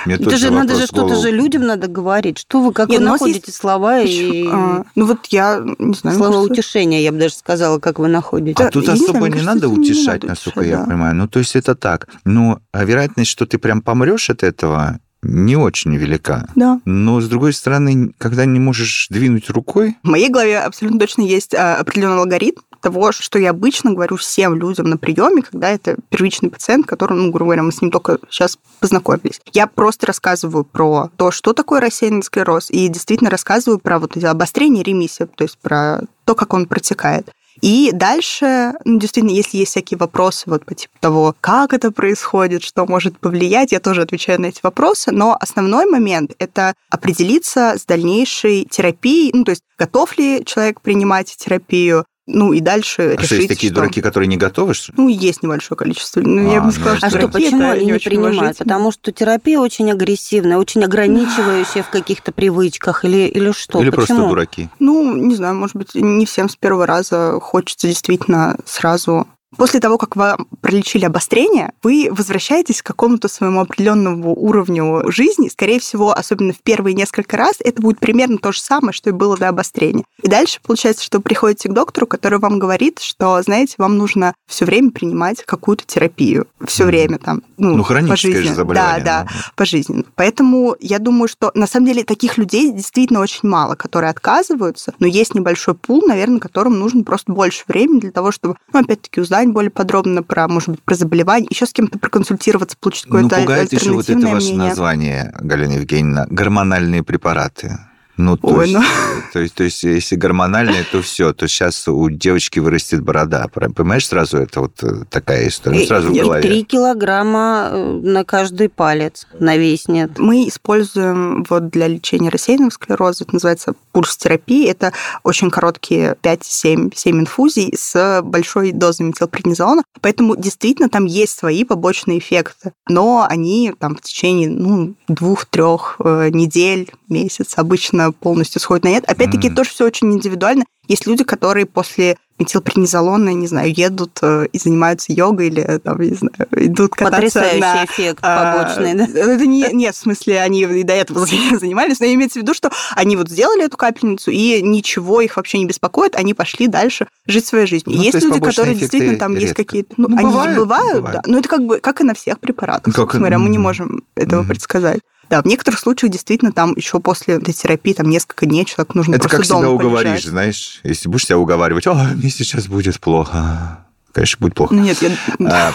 Мне 0.04 0.14
Это 0.14 0.36
же 0.36 0.50
надо 0.50 0.76
же 0.76 0.86
что-то 0.86 1.16
же 1.16 1.30
людям 1.32 1.66
надо 1.66 1.88
говорить. 1.88 2.38
Что 2.38 2.62
вы, 2.62 2.72
как 2.72 2.88
Нет, 2.88 3.00
вы 3.00 3.06
ну, 3.06 3.12
находите 3.12 3.50
слова 3.50 4.00
и 4.00 4.46
А, 4.46 4.84
Ну 4.94 5.06
вот 5.06 5.26
я, 5.26 5.60
не 5.78 5.94
знаю, 5.94 6.16
слова 6.16 6.32
кажется, 6.34 6.52
утешения, 6.52 7.02
я 7.02 7.10
бы 7.10 7.18
даже 7.18 7.34
сказала, 7.34 7.80
как 7.80 7.98
вы 7.98 8.06
находите. 8.06 8.62
А 8.62 8.66
Да, 8.66 8.70
тут 8.70 8.88
особо 8.88 9.18
знаю, 9.18 9.24
не 9.24 9.30
мне 9.30 9.42
надо 9.42 9.60
кажется, 9.62 9.80
не 9.80 9.90
утешать, 9.90 10.22
надо 10.22 10.26
насколько 10.28 10.58
утешать, 10.60 10.70
я 10.70 10.78
да. 10.78 10.84
понимаю. 10.84 11.14
Ну, 11.16 11.26
то 11.28 11.38
есть 11.40 11.56
это 11.56 11.74
так. 11.74 12.06
Но 12.24 12.60
а 12.70 12.84
вероятность, 12.84 13.30
что 13.30 13.46
ты 13.46 13.58
прям 13.58 13.82
помрешь 13.82 14.30
от 14.30 14.44
этого, 14.44 15.00
не 15.22 15.56
очень 15.56 15.96
велика. 15.96 16.46
Да. 16.54 16.80
Но, 16.84 17.20
с 17.20 17.28
другой 17.28 17.52
стороны, 17.52 18.12
когда 18.18 18.44
не 18.44 18.60
можешь 18.60 19.08
двинуть 19.10 19.50
рукой, 19.50 19.96
В 20.04 20.08
моей 20.08 20.28
голове 20.28 20.60
абсолютно 20.60 21.00
точно 21.00 21.22
есть 21.22 21.52
а, 21.54 21.76
определенный 21.76 22.18
алгоритм 22.18 22.60
того, 22.86 23.10
что 23.10 23.40
я 23.40 23.50
обычно 23.50 23.94
говорю 23.94 24.14
всем 24.14 24.54
людям 24.54 24.88
на 24.88 24.96
приеме, 24.96 25.42
когда 25.42 25.70
это 25.70 25.96
первичный 26.08 26.50
пациент, 26.50 26.86
который, 26.86 27.18
ну, 27.18 27.32
грубо 27.32 27.46
говоря, 27.46 27.64
мы 27.64 27.72
с 27.72 27.82
ним 27.82 27.90
только 27.90 28.18
сейчас 28.30 28.58
познакомились. 28.78 29.40
Я 29.52 29.66
просто 29.66 30.06
рассказываю 30.06 30.62
про 30.62 31.10
то, 31.16 31.32
что 31.32 31.52
такое 31.52 31.80
рассеянный 31.80 32.22
склероз, 32.22 32.70
и 32.70 32.86
действительно 32.86 33.28
рассказываю 33.28 33.80
про 33.80 33.98
вот 33.98 34.16
эти 34.16 34.24
обострения, 34.24 34.84
ремиссия, 34.84 35.26
то 35.26 35.42
есть 35.42 35.58
про 35.58 36.02
то, 36.24 36.36
как 36.36 36.54
он 36.54 36.66
протекает. 36.66 37.28
И 37.60 37.90
дальше, 37.92 38.74
ну, 38.84 39.00
действительно, 39.00 39.34
если 39.34 39.56
есть 39.56 39.72
всякие 39.72 39.98
вопросы 39.98 40.44
вот 40.46 40.64
по 40.64 40.74
типу 40.76 40.94
того, 41.00 41.34
как 41.40 41.72
это 41.72 41.90
происходит, 41.90 42.62
что 42.62 42.86
может 42.86 43.18
повлиять, 43.18 43.72
я 43.72 43.80
тоже 43.80 44.02
отвечаю 44.02 44.40
на 44.40 44.46
эти 44.46 44.60
вопросы, 44.62 45.10
но 45.10 45.36
основной 45.40 45.86
момент— 45.86 46.34
это 46.38 46.74
определиться 46.88 47.74
с 47.76 47.84
дальнейшей 47.84 48.64
терапией, 48.64 49.32
ну, 49.34 49.42
то 49.42 49.50
есть 49.50 49.62
готов 49.76 50.16
ли 50.18 50.44
человек 50.44 50.80
принимать 50.80 51.34
терапию, 51.36 52.04
ну, 52.26 52.52
и 52.52 52.60
дальше 52.60 53.02
а 53.02 53.12
решить, 53.12 53.26
что 53.26 53.34
есть 53.36 53.48
такие 53.48 53.70
что- 53.72 53.80
дураки, 53.80 54.00
которые 54.00 54.26
не 54.28 54.36
готовы, 54.36 54.74
что 54.74 54.92
ли? 54.92 54.94
Ну, 54.98 55.08
есть 55.08 55.42
небольшое 55.42 55.76
количество. 55.76 56.20
Ну, 56.20 56.50
я 56.52 56.58
А, 56.58 56.60
бы 56.60 56.66
не 56.66 56.72
сказала, 56.72 56.92
ну, 56.94 56.98
что 56.98 57.06
А 57.06 57.10
что, 57.10 57.28
почему 57.28 57.70
они 57.70 57.84
не 57.86 57.92
очень 57.94 58.10
принимают? 58.10 58.36
уважительно. 58.36 58.64
Потому 58.64 58.92
что 58.92 59.12
терапия 59.12 59.58
очень 59.60 59.90
агрессивная, 59.92 60.58
очень 60.58 60.82
ограничивающая 60.84 61.82
в 61.82 61.90
каких-то 61.90 62.32
привычках 62.32 63.04
или, 63.04 63.26
или 63.28 63.52
что? 63.52 63.80
Или 63.80 63.90
просто 63.90 64.14
почему? 64.14 64.28
дураки? 64.30 64.68
Ну, 64.78 65.14
не 65.16 65.34
знаю, 65.36 65.54
может 65.54 65.76
быть, 65.76 65.94
не 65.94 66.26
всем 66.26 66.48
с 66.48 66.56
первого 66.56 66.86
раза 66.86 67.38
хочется 67.40 67.86
действительно 67.88 68.56
сразу 68.64 69.26
После 69.56 69.78
того, 69.80 69.96
как 69.96 70.16
вам 70.16 70.48
пролечили 70.60 71.04
обострение, 71.04 71.72
вы 71.82 72.08
возвращаетесь 72.10 72.82
к 72.82 72.86
какому-то 72.86 73.28
своему 73.28 73.60
определенному 73.60 74.34
уровню 74.34 75.10
жизни. 75.12 75.48
Скорее 75.48 75.78
всего, 75.78 76.12
особенно 76.12 76.52
в 76.52 76.60
первые 76.62 76.94
несколько 76.94 77.36
раз, 77.36 77.54
это 77.60 77.80
будет 77.80 78.00
примерно 78.00 78.38
то 78.38 78.50
же 78.50 78.60
самое, 78.60 78.92
что 78.92 79.10
и 79.10 79.12
было 79.12 79.36
до 79.36 79.48
обострения. 79.48 80.04
И 80.22 80.28
дальше 80.28 80.58
получается, 80.66 81.04
что 81.04 81.18
вы 81.18 81.22
приходите 81.22 81.68
к 81.68 81.72
доктору, 81.72 82.06
который 82.08 82.40
вам 82.40 82.58
говорит, 82.58 82.98
что, 82.98 83.40
знаете, 83.42 83.76
вам 83.78 83.96
нужно 83.96 84.34
все 84.48 84.64
время 84.64 84.90
принимать 84.90 85.42
какую-то 85.44 85.84
терапию. 85.86 86.46
Все 86.66 86.82
Мгм. 86.82 86.90
время 86.90 87.18
там. 87.18 87.42
Ну, 87.56 87.76
Ну, 87.76 87.82
хроническое 87.84 88.42
же 88.42 88.54
заболевание. 88.54 89.04
Да, 89.04 89.22
да 89.24 89.28
пожизненно. 89.54 90.04
Поэтому 90.16 90.74
я 90.80 90.98
думаю, 90.98 91.28
что 91.28 91.52
на 91.54 91.66
самом 91.68 91.86
деле 91.86 92.02
таких 92.04 92.36
людей 92.36 92.72
действительно 92.72 93.20
очень 93.20 93.48
мало, 93.48 93.76
которые 93.76 94.10
отказываются, 94.10 94.92
но 94.98 95.06
есть 95.06 95.34
небольшой 95.34 95.74
пул, 95.74 96.02
наверное, 96.06 96.40
которым 96.40 96.78
нужно 96.78 97.04
просто 97.04 97.32
больше 97.32 97.64
времени 97.68 98.00
для 98.00 98.10
того, 98.10 98.32
чтобы, 98.32 98.56
ну, 98.72 98.80
опять-таки, 98.80 99.20
узнать 99.20 99.35
более 99.44 99.70
подробно 99.70 100.22
про, 100.22 100.48
может 100.48 100.70
быть, 100.70 100.82
про 100.82 100.94
заболевание, 100.94 101.48
еще 101.50 101.66
с 101.66 101.72
кем-то 101.72 101.98
проконсультироваться, 101.98 102.76
получить 102.80 103.06
Ну, 103.06 103.16
какое-то 103.16 103.40
пугает 103.40 103.72
еще 103.72 103.92
вот 103.92 104.08
это 104.08 104.26
ваше 104.26 104.46
мнение. 104.48 104.68
название, 104.68 105.34
Галина 105.38 105.72
Евгеньевна, 105.72 106.26
гормональные 106.30 107.02
препараты. 107.02 107.78
Ну, 108.16 108.36
то, 108.36 108.48
Ой, 108.48 108.70
есть, 108.70 108.78
ну. 108.78 108.84
то, 109.32 109.40
есть, 109.40 109.54
то 109.54 109.64
есть, 109.64 109.82
если 109.82 110.16
гормональные, 110.16 110.84
то 110.90 111.02
все, 111.02 111.34
то 111.34 111.46
сейчас 111.46 111.86
у 111.86 112.08
девочки 112.08 112.58
вырастет 112.58 113.02
борода. 113.02 113.46
Понимаешь, 113.48 114.06
сразу 114.06 114.38
это 114.38 114.60
вот 114.60 114.82
э, 114.82 115.04
такая 115.10 115.48
история, 115.48 115.76
ну, 115.76 115.82
И- 115.82 115.86
сразу 115.86 116.08
в 116.08 116.16
голове. 116.16 116.42
Три 116.42 116.64
килограмма 116.64 117.68
э, 117.70 118.00
на 118.02 118.24
каждый 118.24 118.70
палец 118.70 119.26
нависнет. 119.38 120.18
Мы 120.18 120.48
используем 120.48 121.44
вот 121.48 121.68
для 121.68 121.88
лечения 121.88 122.30
рассеянного 122.30 122.70
склероза, 122.70 123.24
это 123.24 123.34
называется 123.34 123.74
пульс-терапия. 123.92 124.70
Это 124.70 124.92
очень 125.22 125.50
короткие 125.50 126.16
5-7 126.22 126.92
7 126.94 127.20
инфузий 127.20 127.74
с 127.76 128.22
большой 128.22 128.72
дозой 128.72 129.08
метилпреднизолона. 129.08 129.82
Поэтому 130.00 130.36
действительно 130.36 130.88
там 130.88 131.04
есть 131.04 131.38
свои 131.38 131.64
побочные 131.64 132.18
эффекты. 132.18 132.72
Но 132.88 133.26
они 133.28 133.74
там 133.78 133.96
в 133.96 134.00
течение 134.00 134.48
ну, 134.48 134.94
двух-трех 135.08 135.96
э, 135.98 136.30
недель, 136.30 136.90
месяц 137.08 137.54
обычно 137.56 138.05
полностью 138.12 138.60
сходят 138.60 138.84
на 138.84 138.88
нет. 138.88 139.04
Опять-таки, 139.06 139.48
Мгм. 139.48 139.56
тоже 139.56 139.70
все 139.70 139.84
очень 139.86 140.12
индивидуально. 140.12 140.64
Есть 140.88 141.06
люди, 141.06 141.24
которые 141.24 141.66
после 141.66 142.16
метилпреднизолона, 142.38 143.30
не 143.30 143.46
знаю, 143.46 143.72
едут 143.74 144.18
э, 144.22 144.46
и 144.52 144.58
занимаются 144.58 145.12
йогой 145.12 145.48
или, 145.48 145.62
э, 145.62 145.78
там, 145.78 145.98
не 146.00 146.14
знаю, 146.14 146.34
идут 146.52 146.92
кататься 146.92 147.16
Потрясающий 147.40 147.60
на 147.60 147.84
эффект 147.84 148.18
а, 148.22 148.52
побочный, 148.66 148.94
да? 148.94 149.04
Это 149.04 149.46
не, 149.46 149.68
нет, 149.72 149.94
в 149.94 149.98
смысле, 149.98 150.40
они 150.40 150.62
и 150.62 150.82
до 150.82 150.92
этого 150.92 151.26
занимались, 151.26 151.98
но 152.00 152.06
имеется 152.06 152.38
в 152.38 152.42
виду, 152.42 152.54
что 152.54 152.70
они 152.94 153.16
вот 153.16 153.30
сделали 153.30 153.64
эту 153.64 153.76
капельницу, 153.76 154.30
и 154.30 154.60
ничего 154.62 155.20
их 155.22 155.36
вообще 155.36 155.58
не 155.58 155.66
беспокоит, 155.66 156.14
они 156.14 156.34
пошли 156.34 156.68
дальше 156.68 157.06
жить 157.26 157.46
своей 157.46 157.66
жизнью. 157.66 157.96
Ну, 157.96 158.02
есть 158.02 158.14
есть 158.14 158.26
люди, 158.26 158.40
которые 158.40 158.74
действительно 158.76 159.18
там 159.18 159.32
есть 159.34 159.46
редко. 159.48 159.64
какие-то... 159.64 159.94
Ну, 159.96 160.08
Ну, 160.08 160.16
они 160.18 160.26
бывают, 160.26 160.58
бывают, 160.58 160.94
бывают. 160.96 161.22
да. 161.24 161.30
Но 161.30 161.38
это 161.38 161.48
как 161.48 161.62
бы 161.64 161.80
как 161.80 162.00
и 162.00 162.04
на 162.04 162.14
всех 162.14 162.38
препаратах, 162.38 162.94
Как 162.94 163.14
говоря, 163.14 163.38
мы 163.38 163.48
не 163.48 163.58
можем 163.58 164.04
этого 164.14 164.40
Мгм. 164.42 164.48
предсказать. 164.50 165.00
Да, 165.28 165.42
в 165.42 165.46
некоторых 165.46 165.80
случаях 165.80 166.12
действительно 166.12 166.52
там 166.52 166.74
еще 166.76 167.00
после 167.00 167.34
этой 167.34 167.52
терапии 167.52 167.92
там 167.92 168.08
несколько 168.08 168.46
дней 168.46 168.64
человек 168.64 168.94
нужно 168.94 169.14
Это 169.16 169.22
просто 169.22 169.36
как 169.38 169.46
себя 169.46 169.56
дома 169.60 169.70
уговоришь, 169.70 170.10
полежать. 170.12 170.24
знаешь, 170.30 170.80
если 170.84 171.08
будешь 171.08 171.24
себя 171.26 171.38
уговаривать, 171.38 171.86
о, 171.86 171.94
мне 171.94 172.30
сейчас 172.30 172.66
будет 172.68 173.00
плохо. 173.00 173.80
Конечно, 174.16 174.38
будет 174.40 174.54
плохо. 174.54 174.74
Ну 174.74 174.80
нет, 174.80 174.96
я... 175.02 175.10
А, 175.46 175.72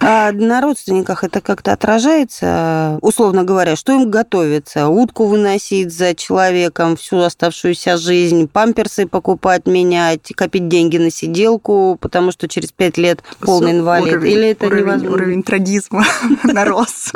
А 0.00 0.30
на 0.32 0.60
родственниках 0.60 1.24
это 1.24 1.40
как-то 1.40 1.72
отражается, 1.72 3.00
условно 3.02 3.42
говоря, 3.42 3.74
что 3.74 3.92
им 3.92 4.08
готовится? 4.08 4.86
Утку 4.86 5.26
выносить 5.26 5.92
за 5.92 6.14
человеком 6.14 6.96
всю 6.96 7.18
оставшуюся 7.18 7.96
жизнь, 7.96 8.46
памперсы 8.46 9.08
покупать, 9.08 9.66
менять, 9.66 10.32
копить 10.36 10.68
деньги 10.68 10.98
на 10.98 11.10
сиделку, 11.10 11.98
потому 12.00 12.30
что 12.30 12.46
через 12.46 12.70
пять 12.70 12.96
лет 12.96 13.24
полный 13.40 13.72
инвалид. 13.72 14.12
Уровень- 14.14 14.32
Или 14.34 14.48
это 14.50 14.66
уровень, 14.66 14.82
невозможно? 14.84 15.16
Уровень 15.16 15.42
трагизма 15.42 16.04
нарос. 16.44 17.12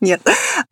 Нет. 0.00 0.22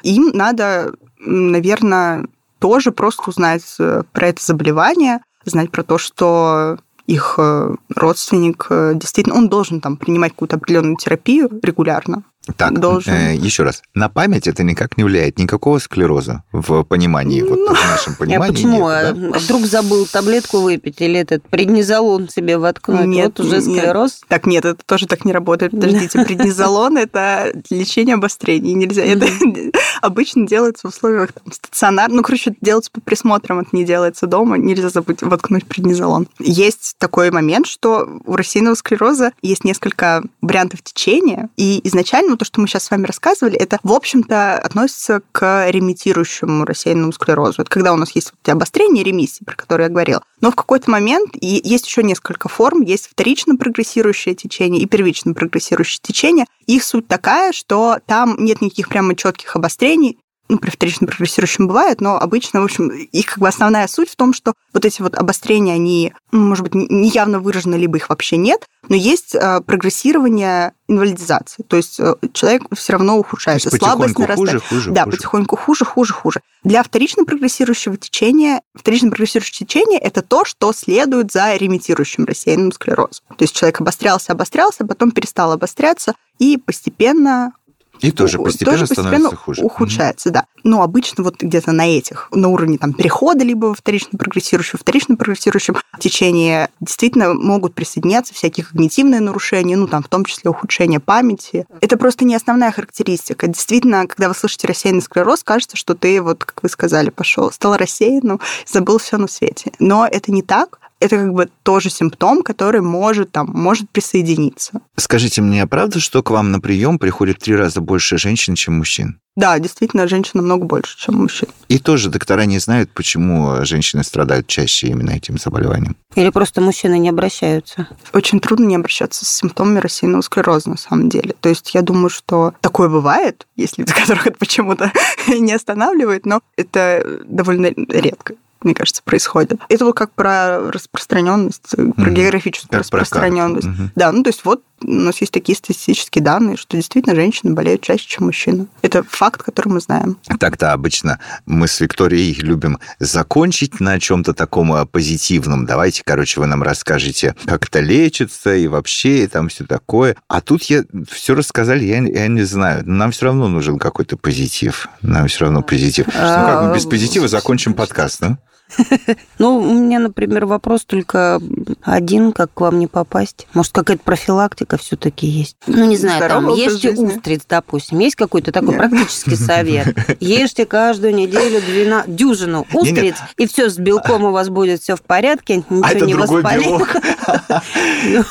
Им 0.02 0.32
надо, 0.34 0.94
наверное, 1.20 2.26
тоже 2.58 2.90
просто 2.90 3.22
узнать 3.30 3.62
э, 3.78 4.02
про 4.12 4.26
это 4.26 4.44
заболевание, 4.44 5.20
знать 5.44 5.70
про 5.70 5.84
то, 5.84 5.96
что 5.96 6.78
их 7.10 7.34
э, 7.38 7.74
родственник 7.96 8.66
э, 8.70 8.92
действительно, 8.94 9.36
он 9.36 9.48
должен 9.48 9.80
там 9.80 9.96
принимать 9.96 10.32
какую-то 10.32 10.56
определенную 10.56 10.96
терапию 10.96 11.50
регулярно. 11.62 12.22
Так, 12.56 12.80
должен. 12.80 13.12
э, 13.12 13.34
еще 13.36 13.62
раз. 13.64 13.82
На 13.94 14.08
память 14.08 14.46
это 14.48 14.62
никак 14.62 14.96
не 14.96 15.04
влияет. 15.04 15.38
Никакого 15.38 15.78
склероза 15.78 16.42
в 16.52 16.82
понимании, 16.84 17.42
вот 17.42 17.58
Ну, 17.58 17.74
в 17.74 17.84
нашем 17.84 18.12
А 18.16 18.16
понимании. 18.16 18.52
почему? 18.54 18.90
нет, 18.90 19.14
да? 19.20 19.36
А 19.36 19.38
Вдруг 19.38 19.66
забыл 19.66 20.06
таблетку 20.06 20.60
выпить 20.60 21.00
или 21.00 21.20
этот 21.20 21.42
преднизолон 21.48 22.28
себе 22.28 22.56
воткнуть? 22.58 23.06
Нет, 23.06 23.34
вот 23.38 23.46
уже 23.46 23.56
нет. 23.60 23.64
склероз. 23.64 24.20
Так, 24.26 24.46
нет, 24.46 24.64
это 24.64 24.82
тоже 24.84 25.06
так 25.06 25.24
не 25.26 25.32
работает. 25.32 25.72
Подождите, 25.72 26.24
преднизолон– 26.24 26.96
это 26.98 27.52
лечение 27.68 28.14
обострений. 28.14 28.72
Нельзя. 28.72 29.02
Это 29.04 29.26
обычно 30.02 30.46
делается 30.46 30.88
в 30.88 30.90
условиях 30.94 31.32
там, 31.32 31.52
стационар. 31.52 32.10
Ну, 32.10 32.22
короче, 32.22 32.50
это 32.50 32.58
делается 32.62 32.90
под 32.90 33.04
присмотром, 33.04 33.60
это 33.60 33.68
не 33.72 33.84
делается 33.84 34.26
дома. 34.26 34.56
Нельзя 34.56 34.88
забыть 34.88 35.22
воткнуть 35.22 35.66
преднизолон. 35.66 36.26
Есть 36.38 36.94
такой 36.98 37.30
момент, 37.30 37.66
что 37.66 38.08
у 38.24 38.34
рассеянного 38.34 38.74
склероза 38.74 39.32
есть 39.42 39.64
несколько 39.64 40.22
вариантов 40.40 40.82
течения. 40.82 41.48
И 41.56 41.80
изначально 41.84 42.30
то, 42.40 42.46
что 42.46 42.62
мы 42.62 42.68
сейчас 42.68 42.84
с 42.84 42.90
вами 42.90 43.04
рассказывали, 43.04 43.56
это, 43.56 43.78
в 43.82 43.92
общем-то, 43.92 44.54
относится 44.54 45.20
к 45.30 45.68
ремитирующему 45.68 46.64
рассеянному 46.64 47.12
склерозу. 47.12 47.60
Это 47.60 47.70
когда 47.70 47.92
у 47.92 47.96
нас 47.96 48.12
есть 48.12 48.30
вот 48.30 48.40
эти 48.42 48.50
обострения, 48.50 49.04
ремиссии, 49.04 49.44
про 49.44 49.54
которые 49.54 49.88
я 49.88 49.92
говорила. 49.92 50.22
Но 50.40 50.50
в 50.50 50.54
какой-то 50.54 50.90
момент 50.90 51.32
и 51.34 51.60
есть 51.62 51.86
еще 51.86 52.02
несколько 52.02 52.48
форм. 52.48 52.80
Есть 52.80 53.08
вторично 53.08 53.56
прогрессирующее 53.56 54.34
течение 54.34 54.80
и 54.80 54.86
первично 54.86 55.34
прогрессирующее 55.34 56.00
течение. 56.00 56.46
Их 56.64 56.82
суть 56.82 57.06
такая, 57.06 57.52
что 57.52 57.98
там 58.06 58.36
нет 58.38 58.62
никаких 58.62 58.88
прямо 58.88 59.14
четких 59.14 59.54
обострений, 59.54 60.18
ну, 60.50 60.58
при 60.58 60.70
вторично 60.70 61.06
прогрессирующем 61.06 61.68
бывает, 61.68 62.00
но 62.00 62.16
обычно, 62.18 62.60
в 62.60 62.64
общем, 62.64 62.88
их 62.88 63.26
как 63.26 63.38
бы 63.38 63.46
основная 63.48 63.86
суть 63.86 64.10
в 64.10 64.16
том, 64.16 64.34
что 64.34 64.52
вот 64.72 64.84
эти 64.84 65.00
вот 65.00 65.14
обострения, 65.14 65.74
они, 65.74 66.12
ну, 66.32 66.40
может 66.40 66.64
быть, 66.64 66.74
не 66.74 67.08
явно 67.08 67.38
выражены, 67.38 67.76
либо 67.76 67.96
их 67.96 68.08
вообще 68.08 68.36
нет, 68.36 68.66
но 68.88 68.96
есть 68.96 69.34
э, 69.34 69.60
прогрессирование 69.64 70.72
инвалидизации. 70.88 71.62
То 71.62 71.76
есть 71.76 72.00
э, 72.00 72.14
человек 72.32 72.62
все 72.74 72.94
равно 72.94 73.14
То 73.14 73.20
ухудшается. 73.20 73.68
есть 73.68 73.78
Слабость 73.78 74.18
нарастает. 74.18 74.62
хуже, 74.62 74.80
хуже, 74.80 74.90
Да, 74.90 75.04
хуже. 75.04 75.16
потихоньку 75.16 75.56
хуже, 75.56 75.84
хуже, 75.84 76.12
хуже. 76.12 76.40
Для 76.64 76.82
вторично 76.82 77.24
прогрессирующего 77.24 77.96
течения, 77.96 78.60
вторично 78.74 79.10
прогрессирующее 79.10 79.66
течение– 79.66 79.98
это 80.00 80.22
то, 80.22 80.44
что 80.44 80.72
следует 80.72 81.30
за 81.30 81.54
ремитирующим 81.54 82.24
рассеянным 82.24 82.72
склерозом. 82.72 83.24
То 83.28 83.42
есть 83.44 83.54
человек 83.54 83.80
обострялся, 83.80 84.32
обострялся, 84.32 84.84
потом 84.84 85.12
перестал 85.12 85.52
обостряться, 85.52 86.14
и 86.38 86.56
постепенно 86.56 87.52
И 88.00 88.10
тоже 88.10 88.38
постепенно 88.38 88.78
тоже 88.78 88.86
становится 88.92 89.36
хуже. 89.36 89.62
ухудшается, 89.62 90.30
да. 90.30 90.46
Но 90.64 90.82
обычно 90.82 91.24
вот 91.24 91.40
где-то 91.40 91.72
на 91.72 91.86
этих, 91.86 92.28
на 92.32 92.48
уровне 92.48 92.78
там 92.78 92.92
перехода 92.92 93.44
либо 93.44 93.66
во 93.66 93.74
вторично 93.74 94.18
прогрессирующем, 94.18 94.78
вторично 94.78 95.16
прогрессирующем 95.16 95.76
течении 95.98 96.68
действительно 96.80 97.34
могут 97.34 97.74
присоединяться 97.74 98.34
всякие 98.34 98.66
когнитивные 98.66 99.20
нарушения, 99.20 99.76
ну 99.76 99.86
там 99.86 100.02
в 100.02 100.08
том 100.08 100.24
числе 100.24 100.50
ухудшение 100.50 101.00
памяти. 101.00 101.66
Это 101.80 101.96
просто 101.96 102.24
не 102.24 102.34
основная 102.34 102.72
характеристика. 102.72 103.46
Действительно, 103.46 104.06
когда 104.06 104.28
вы 104.28 104.34
слышите 104.34 104.66
рассеянный 104.66 105.02
склероз, 105.02 105.44
кажется, 105.44 105.76
что 105.76 105.94
ты 105.94 106.20
вот, 106.20 106.44
как 106.44 106.62
вы 106.62 106.68
сказали, 106.68 107.10
пошел, 107.10 107.52
стал 107.52 107.76
рассеянным, 107.76 108.40
забыл 108.66 108.98
все 108.98 109.16
на 109.16 109.28
свете. 109.28 109.72
Но 109.78 110.06
это 110.06 110.32
не 110.32 110.42
так. 110.42 110.79
Это 111.00 111.16
как 111.16 111.32
бы 111.32 111.48
тоже 111.62 111.90
симптом, 111.90 112.42
который 112.42 112.82
может 112.82 113.32
там 113.32 113.48
может 113.52 113.90
присоединиться. 113.90 114.80
Скажите 114.96 115.40
мне, 115.40 115.62
а 115.62 115.66
правда, 115.66 115.98
что 115.98 116.22
к 116.22 116.30
вам 116.30 116.52
на 116.52 116.60
прием 116.60 116.98
приходит 116.98 117.38
в 117.38 117.44
три 117.44 117.56
раза 117.56 117.80
больше 117.80 118.18
женщин, 118.18 118.54
чем 118.54 118.74
мужчин? 118.78 119.18
Да, 119.36 119.58
действительно, 119.58 120.08
женщин 120.08 120.32
намного 120.34 120.66
больше, 120.66 120.98
чем 120.98 121.14
мужчин. 121.14 121.48
И 121.68 121.78
тоже 121.78 122.10
доктора 122.10 122.44
не 122.44 122.58
знают, 122.58 122.90
почему 122.90 123.64
женщины 123.64 124.04
страдают 124.04 124.48
чаще 124.48 124.88
именно 124.88 125.12
этим 125.12 125.38
заболеванием. 125.38 125.96
Или 126.14 126.30
просто 126.30 126.60
мужчины 126.60 126.98
не 126.98 127.08
обращаются? 127.08 127.88
Очень 128.12 128.40
трудно 128.40 128.66
не 128.66 128.76
обращаться 128.76 129.24
с 129.24 129.28
симптомами 129.28 129.78
рассеянного 129.78 130.22
склероза 130.22 130.68
на 130.68 130.76
самом 130.76 131.08
деле. 131.08 131.34
То 131.40 131.48
есть 131.48 131.74
я 131.74 131.82
думаю, 131.82 132.10
что 132.10 132.52
такое 132.60 132.88
бывает, 132.88 133.46
есть 133.56 133.78
люди, 133.78 133.92
которых 133.98 134.26
это 134.26 134.36
почему-то 134.36 134.92
не 135.28 135.52
останавливает, 135.54 136.26
но 136.26 136.42
это 136.56 137.20
довольно 137.24 137.72
редко 137.88 138.34
мне 138.64 138.74
кажется, 138.74 139.02
происходит. 139.04 139.52
Это 139.68 139.84
вот 139.84 139.94
как 139.96 140.12
про 140.12 140.70
распространенность, 140.70 141.62
про 141.70 141.82
Мгм. 141.84 142.14
географическую 142.14 142.68
Как 142.68 142.70
про 142.70 142.78
распространенность. 143.00 143.66
карту. 143.66 143.82
Мгм. 143.82 143.92
Да, 143.96 144.12
ну 144.12 144.22
то 144.22 144.28
есть 144.30 144.44
вот 144.44 144.62
у 144.82 144.90
нас 144.90 145.20
есть 145.20 145.32
такие 145.32 145.56
статистические 145.56 146.24
данные, 146.24 146.56
что 146.56 146.74
действительно 146.76 147.14
женщины 147.14 147.52
болеют 147.52 147.82
чаще, 147.82 148.06
чем 148.08 148.24
мужчины. 148.26 148.66
Это 148.80 149.02
факт, 149.02 149.42
который 149.42 149.68
мы 149.68 149.80
знаем. 149.80 150.16
Так-то 150.38 150.72
обычно 150.72 151.18
мы 151.44 151.68
с 151.68 151.78
Викторией 151.80 152.32
любим 152.40 152.78
закончить 152.98 153.78
на 153.80 154.00
чем-то 154.00 154.32
таком 154.32 154.72
э, 154.72 154.86
позитивном. 154.86 155.66
Давайте, 155.66 156.02
короче, 156.04 156.40
вы 156.40 156.46
нам 156.46 156.62
расскажете, 156.62 157.34
как 157.44 157.66
это 157.66 157.80
лечится 157.80 158.54
и 158.54 158.68
вообще, 158.68 159.24
и 159.24 159.26
там 159.26 159.48
все 159.48 159.64
такое. 159.64 160.16
А 160.28 160.40
тут 160.40 160.62
я 160.64 160.84
все 161.10 161.34
рассказали, 161.34 161.84
я, 161.84 161.98
я 162.02 162.28
не 162.28 162.42
знаю. 162.44 162.82
Нам 162.86 163.10
все 163.10 163.26
равно 163.26 163.48
нужен 163.48 163.78
какой-то 163.78 164.16
позитив. 164.16 164.88
Нам 165.02 165.28
все 165.28 165.44
равно 165.44 165.62
позитив. 165.62 166.06
Ну 166.06 166.12
как, 166.12 166.62
мы 166.68 166.74
без 166.74 166.86
позитива 166.86 167.28
закончим 167.28 167.74
подкаст, 167.74 168.20
да? 168.20 168.38
Ну, 169.38 169.58
у 169.58 169.72
меня, 169.72 169.98
например, 169.98 170.46
вопрос 170.46 170.84
только 170.84 171.40
один, 171.82 172.32
как 172.32 172.52
к 172.52 172.60
вам 172.60 172.78
не 172.78 172.86
попасть. 172.86 173.46
Может, 173.54 173.72
какая-то 173.72 174.02
профилактика 174.02 174.76
все-таки 174.76 175.26
есть? 175.26 175.56
Ну, 175.66 175.86
не 175.86 175.96
знаю, 175.96 176.28
там, 176.28 176.48
ешьте 176.48 176.90
жизни. 176.90 177.06
устриц, 177.06 177.42
допустим. 177.48 177.98
Есть 178.00 178.16
какой-то 178.16 178.52
такой 178.52 178.70
Нет. 178.70 178.78
практический 178.78 179.36
совет? 179.36 179.96
Ешьте 180.20 180.66
каждую 180.66 181.14
неделю 181.14 181.60
12, 181.60 182.14
дюжину 182.14 182.66
устриц, 182.72 183.16
и 183.38 183.46
все, 183.46 183.70
с 183.70 183.78
белком 183.78 184.24
у 184.24 184.30
вас 184.30 184.48
будет 184.50 184.82
все 184.82 184.96
в 184.96 185.02
порядке, 185.02 185.56
ничего 185.56 185.82
А 185.84 185.90
это 185.92 186.06
не 186.06 186.14
другой 186.14 186.42
воспалит. 186.42 186.88
Ну, 188.04 188.24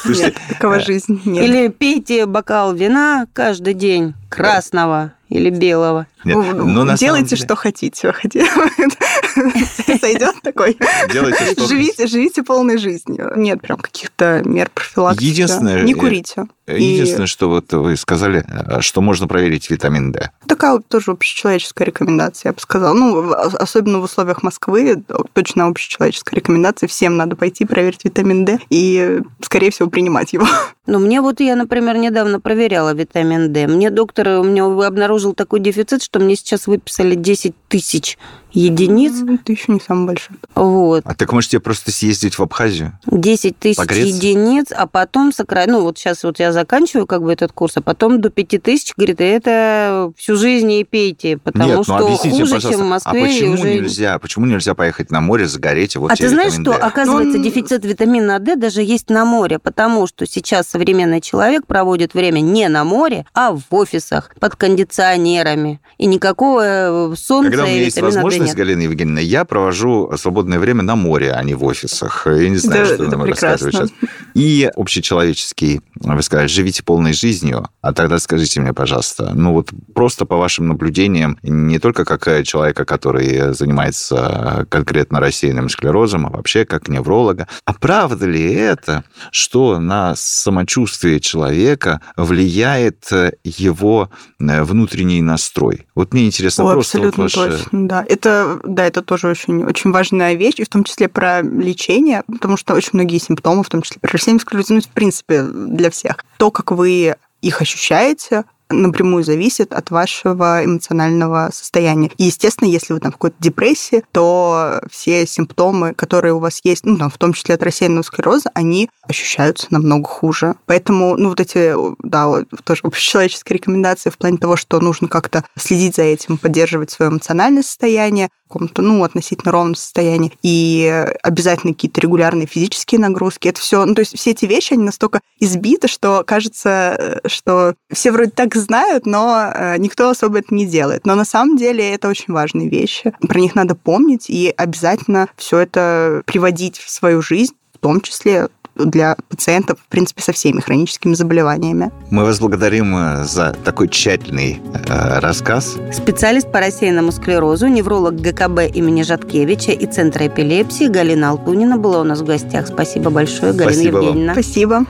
Такова 0.50 0.80
жизнь. 0.80 1.22
Нет. 1.26 1.44
Или 1.44 1.68
пейте 1.70 2.26
бокал 2.26 2.74
вина 2.74 3.28
каждый 3.34 3.74
день, 3.74 4.14
красного 4.30 5.14
или 5.30 5.50
белого. 5.50 6.08
Нет, 6.24 6.36
Ну, 6.36 6.66
ну, 6.66 6.82
самом 6.86 6.96
Делайте, 6.98 7.36
деле, 7.36 7.46
что 7.46 7.56
хотите. 7.56 8.14
Сойдет 10.00 10.36
такой. 10.44 10.78
Делайте, 11.12 11.52
что 11.54 11.68
Живите, 11.68 12.08
живите 12.08 12.44
полной 12.44 12.78
жизнью. 12.78 13.32
Нет 13.36 13.62
прям 13.62 13.78
каких-то 13.78 14.42
мер 14.46 14.70
профилактики. 14.74 15.24
Единственное, 15.26 15.84
Не 15.84 15.94
э, 15.94 15.96
курите. 15.96 16.46
И 16.68 16.84
Единственное, 16.84 17.28
что 17.28 17.50
вот 17.50 17.72
вы 17.74 17.96
сказали, 17.96 18.46
э, 18.48 18.82
что 18.82 19.02
можно 19.02 19.28
проверить 19.28 19.70
витамин 19.70 20.12
D. 20.12 20.30
такая 20.48 20.74
вот 20.74 20.88
тоже 20.88 21.12
общечеловеческая 21.12 21.86
рекомендация, 21.88 22.50
я 22.50 22.54
бы 22.54 22.60
сказала. 22.60 22.94
Ну, 22.94 23.22
в- 23.22 23.34
особенно 23.34 24.00
в 24.00 24.04
условиях 24.04 24.44
Москвы, 24.44 25.04
точно 25.34 25.68
общечеловеческая 25.68 26.40
рекомендация. 26.40 26.88
Всем 26.88 27.18
надо 27.18 27.36
пойти 27.36 27.66
проверить 27.66 28.04
витамин 28.06 28.46
D 28.46 28.60
и, 28.70 29.20
скорее 29.42 29.72
всего, 29.72 29.90
принимать 29.90 30.34
его. 30.34 30.48
Ну, 30.90 30.98
мне 30.98 31.22
вот, 31.22 31.40
я, 31.40 31.56
например, 31.56 31.98
недавно 31.98 32.40
проверяла 32.40 32.96
витамин 32.96 33.54
D. 33.54 33.68
Мне 33.68 33.92
доктор 33.92 34.40
у 34.40 34.44
меня 34.44 34.66
обнаружил 34.66 35.36
такой 35.36 35.60
дефицит, 35.60 36.02
что 36.12 36.20
мне 36.20 36.36
сейчас 36.36 36.66
выписали 36.66 37.14
10 37.14 37.56
тысяч 37.70 38.18
единиц. 38.52 39.14
Это 39.22 39.52
еще 39.52 39.72
не 39.72 39.80
самый 39.80 40.08
большой. 40.08 40.38
Вот. 40.56 41.04
А 41.06 41.14
так 41.14 41.32
можете 41.32 41.60
просто 41.60 41.92
съездить 41.92 42.38
в 42.38 42.42
Абхазию? 42.42 42.98
10 43.06 43.58
тысяч 43.58 43.78
Погреться? 43.78 44.16
единиц, 44.16 44.68
а 44.76 44.88
потом 44.88 45.32
сокра... 45.32 45.66
Ну, 45.68 45.82
вот 45.82 45.98
сейчас 45.98 46.24
вот 46.24 46.40
я 46.40 46.52
заканчиваю 46.52 47.06
как 47.06 47.22
бы 47.22 47.32
этот 47.32 47.52
курс, 47.52 47.78
а 47.78 47.82
потом 47.82 48.22
до 48.22 48.30
5 48.30 48.62
тысяч, 48.62 48.94
говорит, 48.98 49.22
это 49.22 50.12
всю 50.18 50.36
жизнь 50.36 50.72
и 50.72 50.84
пейте, 50.84 51.38
потому 51.38 51.66
Нет, 51.66 51.78
ну 51.78 51.84
что 51.84 51.98
объясните, 51.98 52.40
хуже, 52.40 52.56
пожалуйста, 52.56 52.70
чем 52.72 52.80
в 52.80 52.84
а 52.84 52.86
Москве. 52.90 53.22
и 53.22 53.28
почему 53.28 53.54
уже... 53.54 53.74
нельзя? 53.76 54.20
Почему 54.20 54.46
нельзя 54.46 54.74
поехать 54.74 55.12
на 55.12 55.22
море, 55.22 55.48
загореть, 55.48 55.96
и 55.96 56.00
вот 56.00 56.12
А 56.12 56.16
тебе 56.16 56.30
ты 56.30 56.34
знаешь, 56.34 56.54
что, 56.54 56.64
D? 56.64 56.74
оказывается, 56.74 57.38
Ну, 57.38 57.44
дефицит 57.44 57.86
витамина 57.86 58.40
D 58.40 58.56
даже 58.56 58.82
есть 58.82 59.10
на 59.10 59.26
море, 59.26 59.60
потому 59.60 60.08
что 60.08 60.26
сейчас 60.26 60.68
современный 60.68 61.22
человек 61.22 61.68
проводит 61.68 62.14
время 62.14 62.40
не 62.40 62.68
на 62.68 62.84
море, 62.84 63.26
а 63.34 63.52
в 63.52 63.62
офисах, 63.70 64.32
под 64.40 64.56
кондиционерами. 64.56 65.80
И 65.98 66.08
никакого 66.08 67.12
э, 67.12 67.16
солнца 67.16 67.59
Когда 67.60 67.72
у 67.72 67.74
меня 67.74 67.84
есть 67.86 68.02
возможность. 68.02 68.56
Галина 68.56 68.82
Евгеньевна, 68.82 69.22
я 69.22 69.46
провожу 69.46 70.12
свободное 70.18 70.60
время 70.60 70.84
на 70.84 70.96
море, 70.96 71.32
а 71.32 71.44
не 71.44 71.54
в 71.54 71.64
офисах. 71.64 72.26
Я 72.26 72.50
не 72.50 72.58
знаю, 72.58 72.88
Да, 72.88 72.94
что 72.96 73.04
нам 73.04 73.24
рассказывать 73.24 73.76
сейчас. 73.76 73.90
И 74.34 74.70
общечеловеческий, 74.76 75.82
вы 75.96 76.22
сказали, 76.22 76.48
живите 76.48 76.84
полной 76.84 77.14
жизнью, 77.14 77.68
а 77.82 77.94
тогда 77.94 78.20
скажите 78.20 78.62
мне, 78.62 78.74
пожалуйста, 78.74 79.32
ну 79.34 79.54
вот 79.54 79.72
просто 79.94 80.26
по 80.26 80.38
вашим 80.38 80.68
наблюдениям, 80.68 81.38
не 81.42 81.80
только 81.80 82.06
как 82.06 82.28
э, 82.28 82.44
человека, 82.44 82.86
который 82.86 83.54
занимается 83.54 84.66
конкретно 84.70 85.20
рассеянным 85.20 85.70
склерозом, 85.70 86.28
а 86.28 86.30
вообще 86.30 86.66
как 86.66 86.88
невролога, 86.88 87.48
а 87.66 87.74
правда 87.74 88.26
ли 88.26 88.54
это, 88.54 89.04
что 89.32 89.80
на 89.80 90.14
самочувствие 90.16 91.20
человека 91.20 92.02
влияет 92.16 93.12
э, 93.12 93.34
его 93.44 94.10
э, 94.40 94.64
внутренний 94.64 95.22
настрой? 95.22 95.88
Вот 95.96 96.14
мне 96.14 96.28
интересно 96.28 96.70
О, 96.70 96.74
просто 96.74 97.00
вот 97.00 97.18
ваше- 97.18 97.49
точно, 97.58 97.88
да. 97.88 98.06
Это, 98.08 98.60
да, 98.64 98.86
это 98.86 99.02
тоже 99.02 99.28
очень, 99.28 99.64
очень 99.64 99.92
важная 99.92 100.34
вещь, 100.34 100.56
и 100.58 100.64
в 100.64 100.70
том 100.70 100.84
числе 100.84 101.08
про 101.08 101.42
лечение, 101.42 102.24
потому 102.28 102.58
что 102.58 102.74
очень 102.74 102.92
многие 102.94 103.18
симптомы, 103.18 103.64
в 103.64 103.70
том 103.70 103.82
числе 103.82 104.00
рассеянном 104.02 104.40
склерозе, 104.40 104.74
ну, 104.76 104.82
в 104.82 104.88
принципе, 104.90 105.44
для 105.44 105.90
всех. 105.90 106.18
То, 106.38 106.52
как 106.52 106.72
вы 106.72 107.16
их 107.42 107.62
ощущаете, 107.62 108.44
напрямую 108.70 109.24
зависит 109.24 109.74
от 109.74 109.92
вашего 109.92 110.64
эмоционального 110.64 111.50
состояния. 111.54 112.12
И, 112.18 112.26
естественно, 112.26 112.68
если 112.68 112.94
вы 112.94 113.00
там 113.00 113.12
в 113.12 113.16
какой-то 113.16 113.38
депрессии, 113.40 114.04
то 114.12 114.82
все 114.92 115.26
симптомы, 115.26 115.94
которые 115.94 116.34
у 116.34 116.40
вас 116.40 116.60
есть, 116.64 116.86
ну, 116.86 116.98
там, 116.98 117.10
в 117.10 117.18
том 117.18 117.34
числе 117.34 117.56
от 117.56 117.64
рассеянного 117.64 118.04
склероза, 118.04 118.52
они 118.54 118.90
ощущаются 119.08 119.68
намного 119.70 120.08
хуже. 120.08 120.56
Поэтому, 120.66 121.16
ну, 121.18 121.30
вот 121.30 121.40
эти, 121.40 121.74
да, 122.04 122.28
вот, 122.28 122.48
тоже 122.64 122.82
общечеловеческие 122.84 123.58
рекомендации 123.58 124.10
в 124.10 124.18
плане 124.18 124.38
того, 124.38 124.56
что 124.56 124.80
нужно 124.80 125.08
как-то 125.08 125.44
следить 125.58 125.96
за 125.96 126.04
этим, 126.04 126.38
поддерживать 126.38 126.92
свое 126.92 127.12
эмоциональное 127.12 127.64
состояние, 127.64 128.30
каком-то, 128.50 128.82
ну, 128.82 129.04
относительно 129.04 129.52
ровном 129.52 129.76
состоянии, 129.76 130.34
и 130.42 131.06
обязательно 131.22 131.74
какие-то 131.74 132.02
регулярные 132.02 132.48
физические 132.48 133.00
нагрузки. 133.00 133.48
Это 133.48 133.62
все, 133.62 133.86
ну, 133.86 133.94
то 133.94 134.00
есть 134.00 134.18
все 134.18 134.32
эти 134.32 134.46
вещи, 134.46 134.74
они 134.74 134.84
настолько 134.84 135.22
избиты, 135.40 135.88
что 135.88 136.24
кажется, 136.26 137.22
что 137.26 137.76
все 137.92 138.12
вроде 138.12 138.32
так 138.32 138.56
знают, 138.56 139.06
но 139.06 139.52
э, 139.54 139.78
никто 139.78 140.10
особо 140.10 140.40
это 140.40 140.54
не 140.54 140.66
делает. 140.66 141.06
Но 141.06 141.16
на 141.16 141.26
самом 141.26 141.58
деле 141.58 141.94
это 141.94 142.08
очень 142.08 142.34
важные 142.34 142.70
вещи. 142.70 143.14
Про 143.22 143.40
них 143.40 143.56
надо 143.56 143.76
помнить 143.76 144.30
и 144.30 144.54
обязательно 144.56 145.30
все 145.38 145.60
это 145.60 146.24
приводить 146.26 146.78
в 146.78 146.90
свою 146.90 147.22
жизнь, 147.22 147.54
в 147.74 147.78
том 147.78 148.02
числе 148.02 148.50
для 148.86 149.16
пациентов, 149.30 149.80
в 149.80 149.88
принципе, 149.90 150.22
со 150.22 150.32
всеми 150.34 150.60
хроническими 150.62 151.14
заболеваниями. 151.14 151.92
Мы 152.10 152.24
вас 152.24 152.40
благодарим 152.40 152.96
э, 152.96 153.24
за 153.26 153.54
такой 153.64 153.88
тщательный 153.90 154.62
э, 154.74 155.20
рассказ. 155.20 155.78
Специалист 155.92 156.52
по 156.52 156.60
рассеянному 156.60 157.12
склерозу, 157.12 157.68
невролог 157.68 158.16
ГКБ 158.16 158.76
имени 158.76 159.04
Жаткевича 159.04 159.72
и 159.72 159.86
Центра 159.86 160.28
эпилепсии 160.28 160.88
Галина 160.88 161.32
Алтунина 161.32 161.78
была 161.78 162.02
у 162.02 162.04
нас 162.04 162.22
в 162.22 162.26
гостях. 162.26 162.68
Спасибо 162.68 163.10
большое, 163.10 163.54
Галина 163.54 163.74
Спасибо 163.74 163.96
вам. 163.96 164.06
Евгеньевна. 164.06 164.34
Спасибо. 164.34 164.86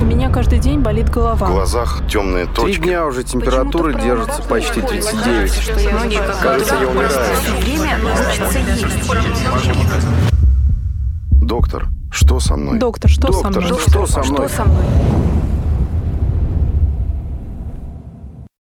У 0.00 0.04
меня 0.06 0.30
каждый 0.30 0.58
день 0.58 0.80
болит 0.80 1.10
голова. 1.10 1.46
В 1.46 1.52
глазах 1.52 2.02
темные 2.10 2.46
Три 2.46 2.54
точки. 2.54 2.80
дня 2.82 3.06
уже 3.06 3.22
температура 3.24 3.92
держится 3.94 4.42
почти 4.42 4.80
39. 4.80 5.72
Кажется, 6.42 6.74
я 6.80 6.88
умираю. 6.88 7.10
Доктор, 11.40 11.88
что 12.14 12.38
со 12.40 12.56
мной? 12.56 12.78
Доктор, 12.78 13.10
что 13.10 13.32
со 13.32 13.42
Доктор, 13.42 13.64
мной? 13.64 13.78
что 13.80 14.06
со 14.06 14.22
мной? 14.22 14.48
Что 14.48 14.56
со 14.56 14.64
мной? 14.64 14.84